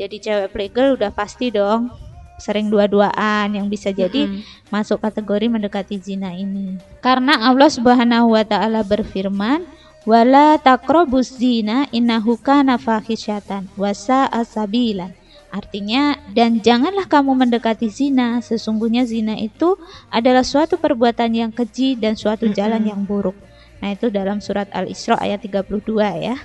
Jadi 0.00 0.16
cewek 0.16 0.48
playgirl 0.54 0.96
udah 0.96 1.12
pasti 1.12 1.52
dong 1.52 1.92
sering 2.38 2.70
dua-duaan 2.70 3.50
yang 3.50 3.66
bisa 3.66 3.90
jadi 3.90 4.30
Mm-mm. 4.30 4.70
masuk 4.70 5.02
kategori 5.02 5.50
mendekati 5.50 5.98
zina 5.98 6.30
ini. 6.32 6.78
Karena 7.02 7.50
Allah 7.50 7.66
Subhanahu 7.66 8.38
wa 8.38 8.46
taala 8.46 8.86
berfirman, 8.86 9.66
"Wala 10.08 10.56
taqrabuz 10.56 11.36
zina 11.36 11.84
innahu 11.92 12.40
kana 12.40 12.80
fahisyatan 12.80 13.68
wa 13.76 13.92
sa'a 13.92 14.40
sabilan." 14.40 15.12
Artinya, 15.48 16.16
dan 16.32 16.60
janganlah 16.60 17.08
kamu 17.08 17.32
mendekati 17.32 17.88
zina, 17.88 18.40
sesungguhnya 18.44 19.08
zina 19.08 19.32
itu 19.36 19.80
adalah 20.12 20.44
suatu 20.44 20.76
perbuatan 20.76 21.32
yang 21.32 21.52
keji 21.52 21.96
dan 21.96 22.16
suatu 22.16 22.48
jalan 22.52 22.84
yang 22.84 23.00
buruk. 23.04 23.36
Nah, 23.80 23.96
itu 23.96 24.12
dalam 24.12 24.44
surat 24.44 24.68
Al-Isra 24.76 25.16
ayat 25.16 25.40
32 25.40 26.12
ya. 26.20 26.36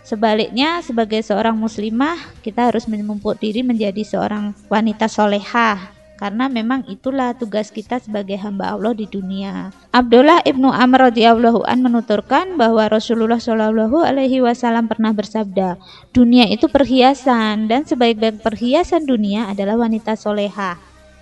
Sebaliknya, 0.00 0.80
sebagai 0.80 1.20
seorang 1.20 1.52
muslimah, 1.52 2.16
kita 2.40 2.72
harus 2.72 2.88
menumpuk 2.88 3.36
diri 3.36 3.60
menjadi 3.60 4.00
seorang 4.00 4.56
wanita 4.72 5.04
solehah. 5.04 5.99
Karena 6.20 6.52
memang 6.52 6.84
itulah 6.84 7.32
tugas 7.32 7.72
kita 7.72 7.96
sebagai 7.96 8.36
hamba 8.36 8.76
Allah 8.76 8.92
di 8.92 9.08
dunia. 9.08 9.72
Abdullah 9.88 10.44
ibnu 10.44 10.68
Amr 10.68 11.08
radhiyallahu 11.08 11.64
an 11.64 11.80
menuturkan 11.80 12.60
bahwa 12.60 12.92
Rasulullah 12.92 13.40
Shallallahu 13.40 14.04
alaihi 14.04 14.44
wasallam 14.44 14.84
pernah 14.84 15.16
bersabda, 15.16 15.80
dunia 16.12 16.44
itu 16.52 16.68
perhiasan 16.68 17.72
dan 17.72 17.88
sebaik-baik 17.88 18.44
perhiasan 18.44 19.08
dunia 19.08 19.48
adalah 19.48 19.80
wanita 19.80 20.12
solehah. 20.12 20.76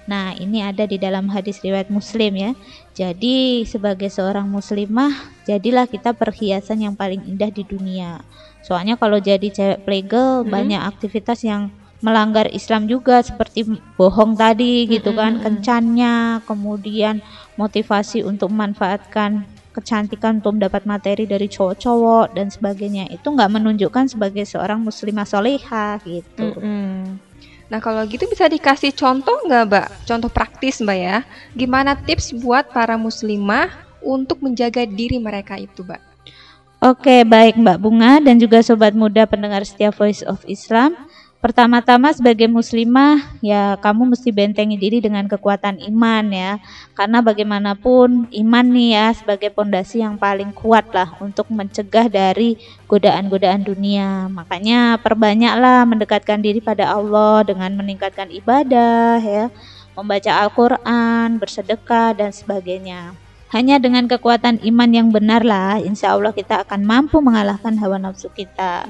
Nah, 0.09 0.35
ini 0.35 0.65
ada 0.65 0.89
di 0.89 0.97
dalam 0.97 1.29
hadis 1.29 1.61
riwayat 1.61 1.93
Muslim 1.93 2.33
ya. 2.35 2.51
Jadi, 2.97 3.69
sebagai 3.69 4.09
seorang 4.09 4.49
muslimah, 4.49 5.13
jadilah 5.45 5.85
kita 5.85 6.17
perhiasan 6.17 6.81
yang 6.81 6.97
paling 6.97 7.23
indah 7.29 7.53
di 7.53 7.63
dunia. 7.63 8.25
Soalnya 8.65 8.97
kalau 8.97 9.21
jadi 9.21 9.47
cewek 9.53 9.85
playgirl 9.85 10.43
Hmm. 10.43 10.51
banyak 10.51 10.81
aktivitas 10.81 11.45
yang 11.45 11.69
melanggar 11.99 12.47
Islam 12.55 12.87
juga 12.87 13.19
seperti 13.21 13.67
bohong 13.99 14.39
tadi 14.39 14.87
gitu 14.87 15.11
kan, 15.15 15.43
kencannya, 15.43 16.43
kemudian 16.47 17.19
motivasi 17.59 18.23
untuk 18.23 18.55
memanfaatkan 18.55 19.47
kecantikan 19.75 20.43
untuk 20.43 20.59
mendapat 20.59 20.83
materi 20.87 21.27
dari 21.27 21.47
cowok-cowok 21.47 22.35
dan 22.35 22.51
sebagainya. 22.51 23.07
Itu 23.11 23.35
nggak 23.35 23.51
menunjukkan 23.51 24.11
sebagai 24.11 24.43
seorang 24.43 24.83
muslimah 24.83 25.27
solehah 25.27 26.03
gitu. 26.03 26.59
Mm-mm. 26.59 27.19
Nah 27.69 27.79
kalau 27.85 28.03
gitu 28.09 28.25
bisa 28.27 28.49
dikasih 28.49 28.97
contoh 28.97 29.39
nggak 29.47 29.65
Mbak? 29.71 29.89
Contoh 30.09 30.31
praktis 30.33 30.83
Mbak 30.83 30.99
ya. 30.99 31.19
Gimana 31.55 31.95
tips 31.95 32.35
buat 32.35 32.71
para 32.75 32.99
muslimah 32.99 33.71
untuk 34.03 34.43
menjaga 34.43 34.83
diri 34.89 35.23
mereka 35.23 35.55
itu 35.61 35.87
Mbak? 35.87 36.03
Oke, 36.79 37.27
baik 37.27 37.59
Mbak 37.59 37.79
Bunga 37.83 38.23
dan 38.23 38.39
juga 38.39 38.63
sobat 38.63 38.95
muda 38.95 39.27
pendengar 39.27 39.67
setia 39.67 39.91
Voice 39.91 40.23
of 40.23 40.43
Islam. 40.47 40.95
Pertama-tama 41.39 42.11
sebagai 42.11 42.51
muslimah 42.51 43.39
ya 43.39 43.79
kamu 43.79 44.11
mesti 44.11 44.35
bentengi 44.35 44.75
diri 44.75 44.99
dengan 44.99 45.23
kekuatan 45.31 45.79
iman 45.87 46.27
ya. 46.35 46.59
Karena 46.99 47.23
bagaimanapun 47.23 48.27
iman 48.27 48.67
nih 48.67 48.91
ya 48.99 49.07
sebagai 49.15 49.55
pondasi 49.55 50.03
yang 50.03 50.19
paling 50.19 50.51
kuat 50.51 50.91
lah 50.91 51.15
untuk 51.23 51.47
mencegah 51.47 52.11
dari 52.11 52.59
godaan-godaan 52.91 53.63
dunia. 53.63 54.27
Makanya 54.27 54.99
perbanyaklah 54.99 55.87
mendekatkan 55.87 56.43
diri 56.43 56.59
pada 56.59 56.91
Allah 56.91 57.47
dengan 57.47 57.71
meningkatkan 57.79 58.35
ibadah 58.35 59.23
ya, 59.23 59.47
membaca 59.95 60.43
Al-Qur'an, 60.43 61.39
bersedekah 61.39 62.19
dan 62.19 62.35
sebagainya. 62.35 63.28
Hanya 63.49 63.81
dengan 63.81 64.05
kekuatan 64.05 64.61
iman 64.61 64.91
yang 64.93 65.09
benar 65.09 65.41
lah, 65.41 65.81
insya 65.81 66.13
Allah 66.13 66.37
kita 66.37 66.69
akan 66.69 66.85
mampu 66.85 67.17
mengalahkan 67.25 67.73
hawa 67.81 67.97
nafsu 67.97 68.29
kita. 68.29 68.85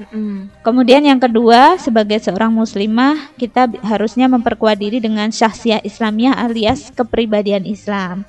Kemudian 0.59 0.99
yang 1.07 1.15
kedua, 1.15 1.79
sebagai 1.79 2.19
seorang 2.19 2.51
muslimah, 2.51 3.31
kita 3.39 3.71
harusnya 3.87 4.27
memperkuat 4.27 4.75
diri 4.75 4.99
dengan 4.99 5.31
syahsiah 5.31 5.79
Islamiyah 5.79 6.35
alias 6.35 6.91
kepribadian 6.91 7.63
Islam. 7.63 8.27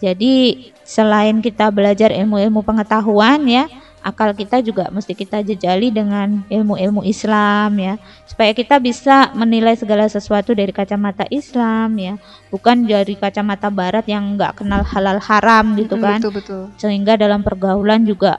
Jadi 0.00 0.68
selain 0.80 1.44
kita 1.44 1.68
belajar 1.68 2.08
ilmu-ilmu 2.08 2.64
pengetahuan 2.64 3.44
ya, 3.44 3.68
akal 4.06 4.30
kita 4.38 4.62
juga 4.62 4.86
mesti 4.94 5.18
kita 5.18 5.42
jejali 5.42 5.90
dengan 5.90 6.46
ilmu-ilmu 6.46 7.02
Islam 7.02 7.74
ya, 7.74 7.98
supaya 8.22 8.54
kita 8.54 8.78
bisa 8.78 9.34
menilai 9.34 9.74
segala 9.74 10.06
sesuatu 10.06 10.54
dari 10.54 10.70
kacamata 10.70 11.26
Islam 11.26 11.98
ya, 11.98 12.14
bukan 12.54 12.86
dari 12.86 13.18
kacamata 13.18 13.66
Barat 13.66 14.06
yang 14.06 14.38
nggak 14.38 14.62
kenal 14.62 14.86
halal 14.86 15.18
haram 15.18 15.74
gitu 15.74 15.98
kan 15.98 16.22
Betul 16.22 16.38
betul. 16.38 16.62
sehingga 16.78 17.18
dalam 17.18 17.42
pergaulan 17.42 18.06
juga 18.06 18.38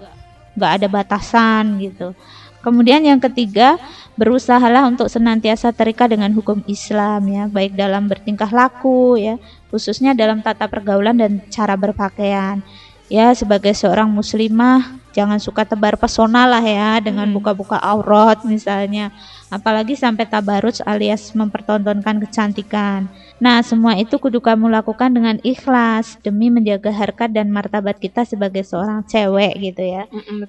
nggak 0.55 0.71
ada 0.79 0.87
batasan 0.87 1.83
gitu. 1.83 2.15
Kemudian 2.57 2.99
yang 2.99 3.21
ketiga, 3.21 3.79
berusahalah 4.19 4.89
untuk 4.91 5.07
senantiasa 5.07 5.71
terikat 5.71 6.11
dengan 6.11 6.33
hukum 6.35 6.65
Islam 6.67 7.23
ya, 7.29 7.43
baik 7.47 7.77
dalam 7.77 8.11
bertingkah 8.11 8.49
laku 8.51 9.15
ya, 9.15 9.39
khususnya 9.71 10.11
dalam 10.11 10.43
tata 10.43 10.67
pergaulan 10.67 11.15
dan 11.15 11.39
cara 11.47 11.79
berpakaian. 11.79 12.59
Ya, 13.07 13.31
sebagai 13.31 13.71
seorang 13.71 14.11
muslimah 14.11 14.99
jangan 15.15 15.39
suka 15.39 15.63
tebar 15.63 15.95
pesona 15.95 16.43
lah 16.43 16.61
ya 16.61 16.99
dengan 16.99 17.25
Hmm. 17.31 17.39
buka-buka 17.39 17.79
aurat 17.79 18.43
misalnya, 18.43 19.15
apalagi 19.47 19.95
sampai 19.95 20.27
tabarut 20.27 20.75
alias 20.83 21.31
mempertontonkan 21.31 22.19
kecantikan. 22.27 23.07
Nah, 23.39 23.63
semua 23.63 23.95
itu 23.95 24.19
kudu 24.19 24.43
kamu 24.43 24.67
lakukan 24.67 25.09
dengan 25.09 25.39
ikhlas 25.41 26.19
demi 26.19 26.51
menjaga 26.51 26.91
harkat 26.91 27.31
dan 27.31 27.47
martabat 27.47 27.95
kita 27.95 28.27
sebagai 28.27 28.67
seorang 28.67 29.07
cewek 29.07 29.55
gitu 29.57 29.87
ya. 29.87 30.03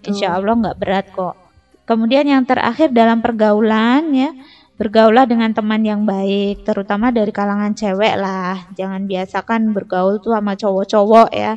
Insya 0.05 0.35
Allah 0.35 0.53
nggak 0.59 0.79
berat 0.83 1.07
kok. 1.14 1.38
Kemudian 1.87 2.27
yang 2.27 2.42
terakhir 2.44 2.90
dalam 2.92 3.23
pergaulan 3.23 4.12
ya, 4.12 4.35
bergaulah 4.77 5.25
dengan 5.25 5.55
teman 5.55 5.81
yang 5.81 6.03
baik, 6.05 6.66
terutama 6.66 7.09
dari 7.14 7.31
kalangan 7.33 7.73
cewek 7.73 8.14
lah. 8.18 8.66
Jangan 8.77 9.07
biasakan 9.09 9.73
bergaul 9.73 10.21
tuh 10.21 10.35
sama 10.37 10.59
cowok-cowok 10.59 11.31
ya. 11.33 11.57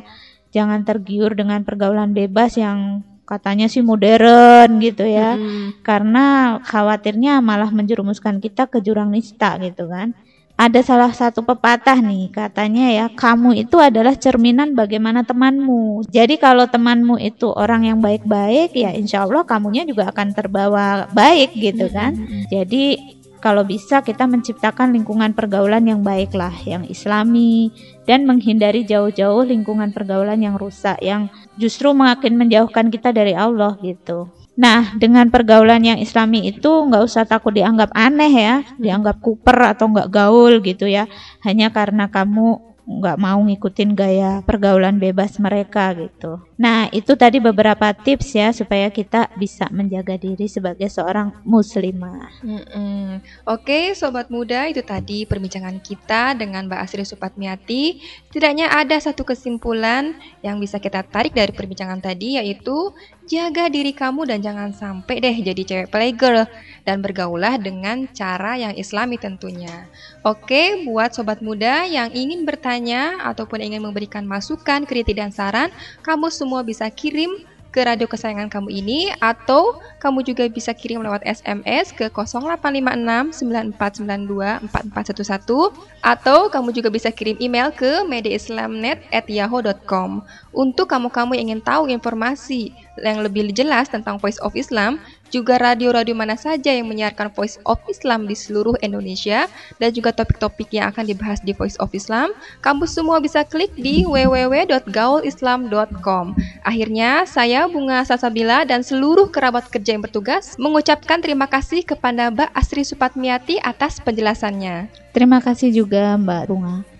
Jangan 0.52 0.84
tergiur 0.84 1.32
dengan 1.32 1.64
pergaulan 1.64 2.12
bebas 2.12 2.60
yang 2.60 3.00
katanya 3.24 3.66
sih 3.72 3.80
modern 3.80 4.76
gitu 4.84 5.08
ya. 5.08 5.40
Mm-mm. 5.40 5.80
Karena 5.80 6.56
khawatirnya 6.60 7.40
malah 7.40 7.72
menjerumuskan 7.72 8.38
kita 8.38 8.68
ke 8.68 8.84
jurang 8.84 9.08
nista 9.08 9.56
gitu 9.58 9.88
kan. 9.88 10.12
Ada 10.52 10.84
salah 10.84 11.10
satu 11.10 11.40
pepatah 11.42 11.96
nih, 11.98 12.28
katanya 12.28 12.86
ya, 12.92 13.06
kamu 13.08 13.66
itu 13.66 13.80
adalah 13.80 14.12
cerminan 14.14 14.76
bagaimana 14.76 15.24
temanmu. 15.24 16.06
Jadi 16.12 16.36
kalau 16.36 16.68
temanmu 16.68 17.16
itu 17.18 17.48
orang 17.50 17.88
yang 17.88 17.98
baik-baik, 17.98 18.76
ya 18.76 18.92
insya 18.92 19.24
Allah 19.24 19.48
kamunya 19.48 19.88
juga 19.88 20.12
akan 20.12 20.28
terbawa 20.36 21.08
baik 21.10 21.56
gitu 21.56 21.88
kan. 21.88 22.14
Jadi 22.52 23.00
kalau 23.42 23.66
bisa 23.66 24.06
kita 24.06 24.30
menciptakan 24.30 24.94
lingkungan 24.94 25.34
pergaulan 25.34 25.82
yang 25.82 26.00
baik 26.06 26.30
lah, 26.32 26.54
yang 26.62 26.86
islami 26.86 27.74
dan 28.06 28.22
menghindari 28.22 28.86
jauh-jauh 28.86 29.42
lingkungan 29.42 29.90
pergaulan 29.90 30.38
yang 30.38 30.54
rusak, 30.54 31.02
yang 31.02 31.26
justru 31.58 31.90
makin 31.90 32.38
menjauhkan 32.38 32.86
kita 32.88 33.10
dari 33.10 33.34
Allah 33.34 33.74
gitu. 33.82 34.30
Nah, 34.54 34.94
dengan 34.94 35.26
pergaulan 35.26 35.82
yang 35.82 35.98
islami 35.98 36.46
itu 36.54 36.70
nggak 36.70 37.02
usah 37.02 37.26
takut 37.26 37.50
dianggap 37.50 37.90
aneh 37.98 38.30
ya, 38.30 38.56
dianggap 38.78 39.18
kuper 39.18 39.74
atau 39.74 39.90
nggak 39.90 40.08
gaul 40.12 40.62
gitu 40.62 40.86
ya, 40.86 41.10
hanya 41.42 41.74
karena 41.74 42.06
kamu 42.06 42.71
nggak 42.82 43.18
mau 43.18 43.38
ngikutin 43.38 43.94
gaya 43.94 44.32
pergaulan 44.42 44.98
bebas 44.98 45.38
mereka 45.38 45.94
gitu. 45.94 46.42
Nah, 46.58 46.90
itu 46.90 47.14
tadi 47.14 47.38
beberapa 47.38 47.94
tips 47.94 48.34
ya 48.34 48.50
supaya 48.50 48.90
kita 48.90 49.30
bisa 49.38 49.70
menjaga 49.70 50.18
diri 50.18 50.50
sebagai 50.50 50.90
seorang 50.90 51.30
muslimah. 51.46 52.42
Mm-mm. 52.42 53.22
Oke, 53.46 53.94
sobat 53.94 54.30
muda, 54.34 54.66
itu 54.66 54.82
tadi 54.82 55.22
perbincangan 55.26 55.78
kita 55.78 56.34
dengan 56.34 56.66
Mbak 56.66 56.80
Asri 56.82 57.06
Supatmiati. 57.06 58.02
Setidaknya 58.30 58.70
ada 58.74 58.98
satu 58.98 59.22
kesimpulan 59.22 60.18
yang 60.42 60.58
bisa 60.58 60.82
kita 60.82 61.06
tarik 61.06 61.34
dari 61.34 61.54
perbincangan 61.54 62.02
tadi, 62.02 62.38
yaitu 62.38 62.90
jaga 63.32 63.72
diri 63.72 63.96
kamu 63.96 64.28
dan 64.28 64.44
jangan 64.44 64.76
sampai 64.76 65.16
deh 65.24 65.36
jadi 65.40 65.62
cewek 65.64 65.88
playgirl 65.88 66.44
dan 66.84 67.00
bergaulah 67.00 67.56
dengan 67.56 68.04
cara 68.12 68.60
yang 68.60 68.76
islami 68.76 69.16
tentunya. 69.16 69.88
Oke, 70.20 70.84
buat 70.84 71.16
sobat 71.16 71.40
muda 71.40 71.88
yang 71.88 72.12
ingin 72.12 72.44
bertanya 72.44 73.24
ataupun 73.24 73.64
ingin 73.64 73.80
memberikan 73.80 74.28
masukan, 74.28 74.84
kritik 74.84 75.16
dan 75.16 75.32
saran, 75.32 75.72
kamu 76.04 76.28
semua 76.28 76.60
bisa 76.60 76.84
kirim 76.92 77.32
ke 77.72 77.80
radio 77.80 78.04
kesayangan 78.04 78.52
kamu 78.52 78.84
ini 78.84 79.08
atau 79.16 79.80
kamu 79.96 80.20
juga 80.28 80.44
bisa 80.52 80.76
kirim 80.76 81.00
lewat 81.00 81.24
SMS 81.24 81.96
ke 81.96 82.12
0856 82.12 83.40
9492 83.40 84.68
4411 84.68 85.72
atau 86.04 86.52
kamu 86.52 86.68
juga 86.76 86.92
bisa 86.92 87.08
kirim 87.08 87.40
email 87.40 87.72
ke 87.72 88.04
mediaislamnet@yahoo.com. 88.04 90.20
Untuk 90.52 90.92
kamu-kamu 90.92 91.40
yang 91.40 91.48
ingin 91.48 91.64
tahu 91.64 91.88
informasi 91.88 92.76
yang 93.00 93.24
lebih 93.24 93.48
jelas 93.56 93.88
tentang 93.88 94.20
Voice 94.20 94.36
of 94.44 94.52
Islam, 94.52 95.00
juga 95.32 95.56
radio-radio 95.56 96.12
mana 96.12 96.36
saja 96.36 96.68
yang 96.68 96.92
menyiarkan 96.92 97.32
Voice 97.32 97.56
of 97.64 97.80
Islam 97.88 98.28
di 98.28 98.36
seluruh 98.36 98.76
Indonesia 98.84 99.48
dan 99.80 99.96
juga 99.96 100.12
topik-topik 100.12 100.68
yang 100.70 100.92
akan 100.92 101.08
dibahas 101.08 101.40
di 101.40 101.56
Voice 101.56 101.80
of 101.80 101.88
Islam, 101.96 102.36
kamu 102.60 102.84
semua 102.84 103.16
bisa 103.18 103.42
klik 103.48 103.72
di 103.74 104.04
www.gaulislam.com. 104.04 106.36
Akhirnya, 106.62 107.24
saya 107.24 107.64
Bunga 107.64 108.04
Sasabila 108.04 108.68
dan 108.68 108.84
seluruh 108.84 109.32
kerabat 109.32 109.72
kerja 109.72 109.96
yang 109.96 110.04
bertugas 110.04 110.60
mengucapkan 110.60 111.24
terima 111.24 111.48
kasih 111.48 111.80
kepada 111.82 112.28
Mbak 112.28 112.52
Asri 112.52 112.84
Supatmiati 112.84 113.56
atas 113.64 113.96
penjelasannya. 114.04 114.92
Terima 115.16 115.40
kasih 115.40 115.72
juga 115.72 116.20
Mbak 116.20 116.44
Bunga. 116.52 116.91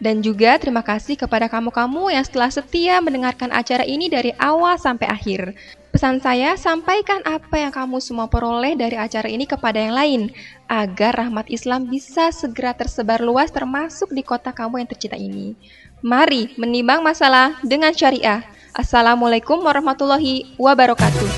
Dan 0.00 0.24
juga 0.24 0.56
terima 0.56 0.80
kasih 0.80 1.20
kepada 1.20 1.44
kamu-kamu 1.52 2.16
yang 2.16 2.24
setelah 2.24 2.48
setia 2.48 3.04
mendengarkan 3.04 3.52
acara 3.52 3.84
ini 3.84 4.08
dari 4.08 4.32
awal 4.40 4.80
sampai 4.80 5.04
akhir. 5.12 5.52
Pesan 5.92 6.24
saya, 6.24 6.56
sampaikan 6.56 7.20
apa 7.28 7.60
yang 7.60 7.68
kamu 7.68 8.00
semua 8.00 8.24
peroleh 8.24 8.78
dari 8.78 8.96
acara 8.96 9.28
ini 9.28 9.44
kepada 9.44 9.76
yang 9.76 9.92
lain, 9.92 10.22
agar 10.70 11.20
rahmat 11.20 11.52
Islam 11.52 11.90
bisa 11.90 12.32
segera 12.32 12.72
tersebar 12.72 13.20
luas 13.20 13.52
termasuk 13.52 14.08
di 14.14 14.24
kota 14.24 14.56
kamu 14.56 14.80
yang 14.80 14.88
tercinta 14.88 15.20
ini. 15.20 15.52
Mari 16.00 16.56
menimbang 16.56 17.04
masalah 17.04 17.60
dengan 17.60 17.92
syariah. 17.92 18.40
Assalamualaikum 18.72 19.60
warahmatullahi 19.60 20.56
wabarakatuh. 20.56 21.28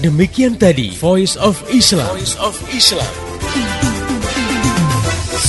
Demikian 0.00 0.56
tadi 0.56 0.96
Voice 0.96 1.36
of 1.36 1.60
Islam. 1.68 2.08
Voice 2.16 2.38
of 2.40 2.56
Islam. 2.72 3.29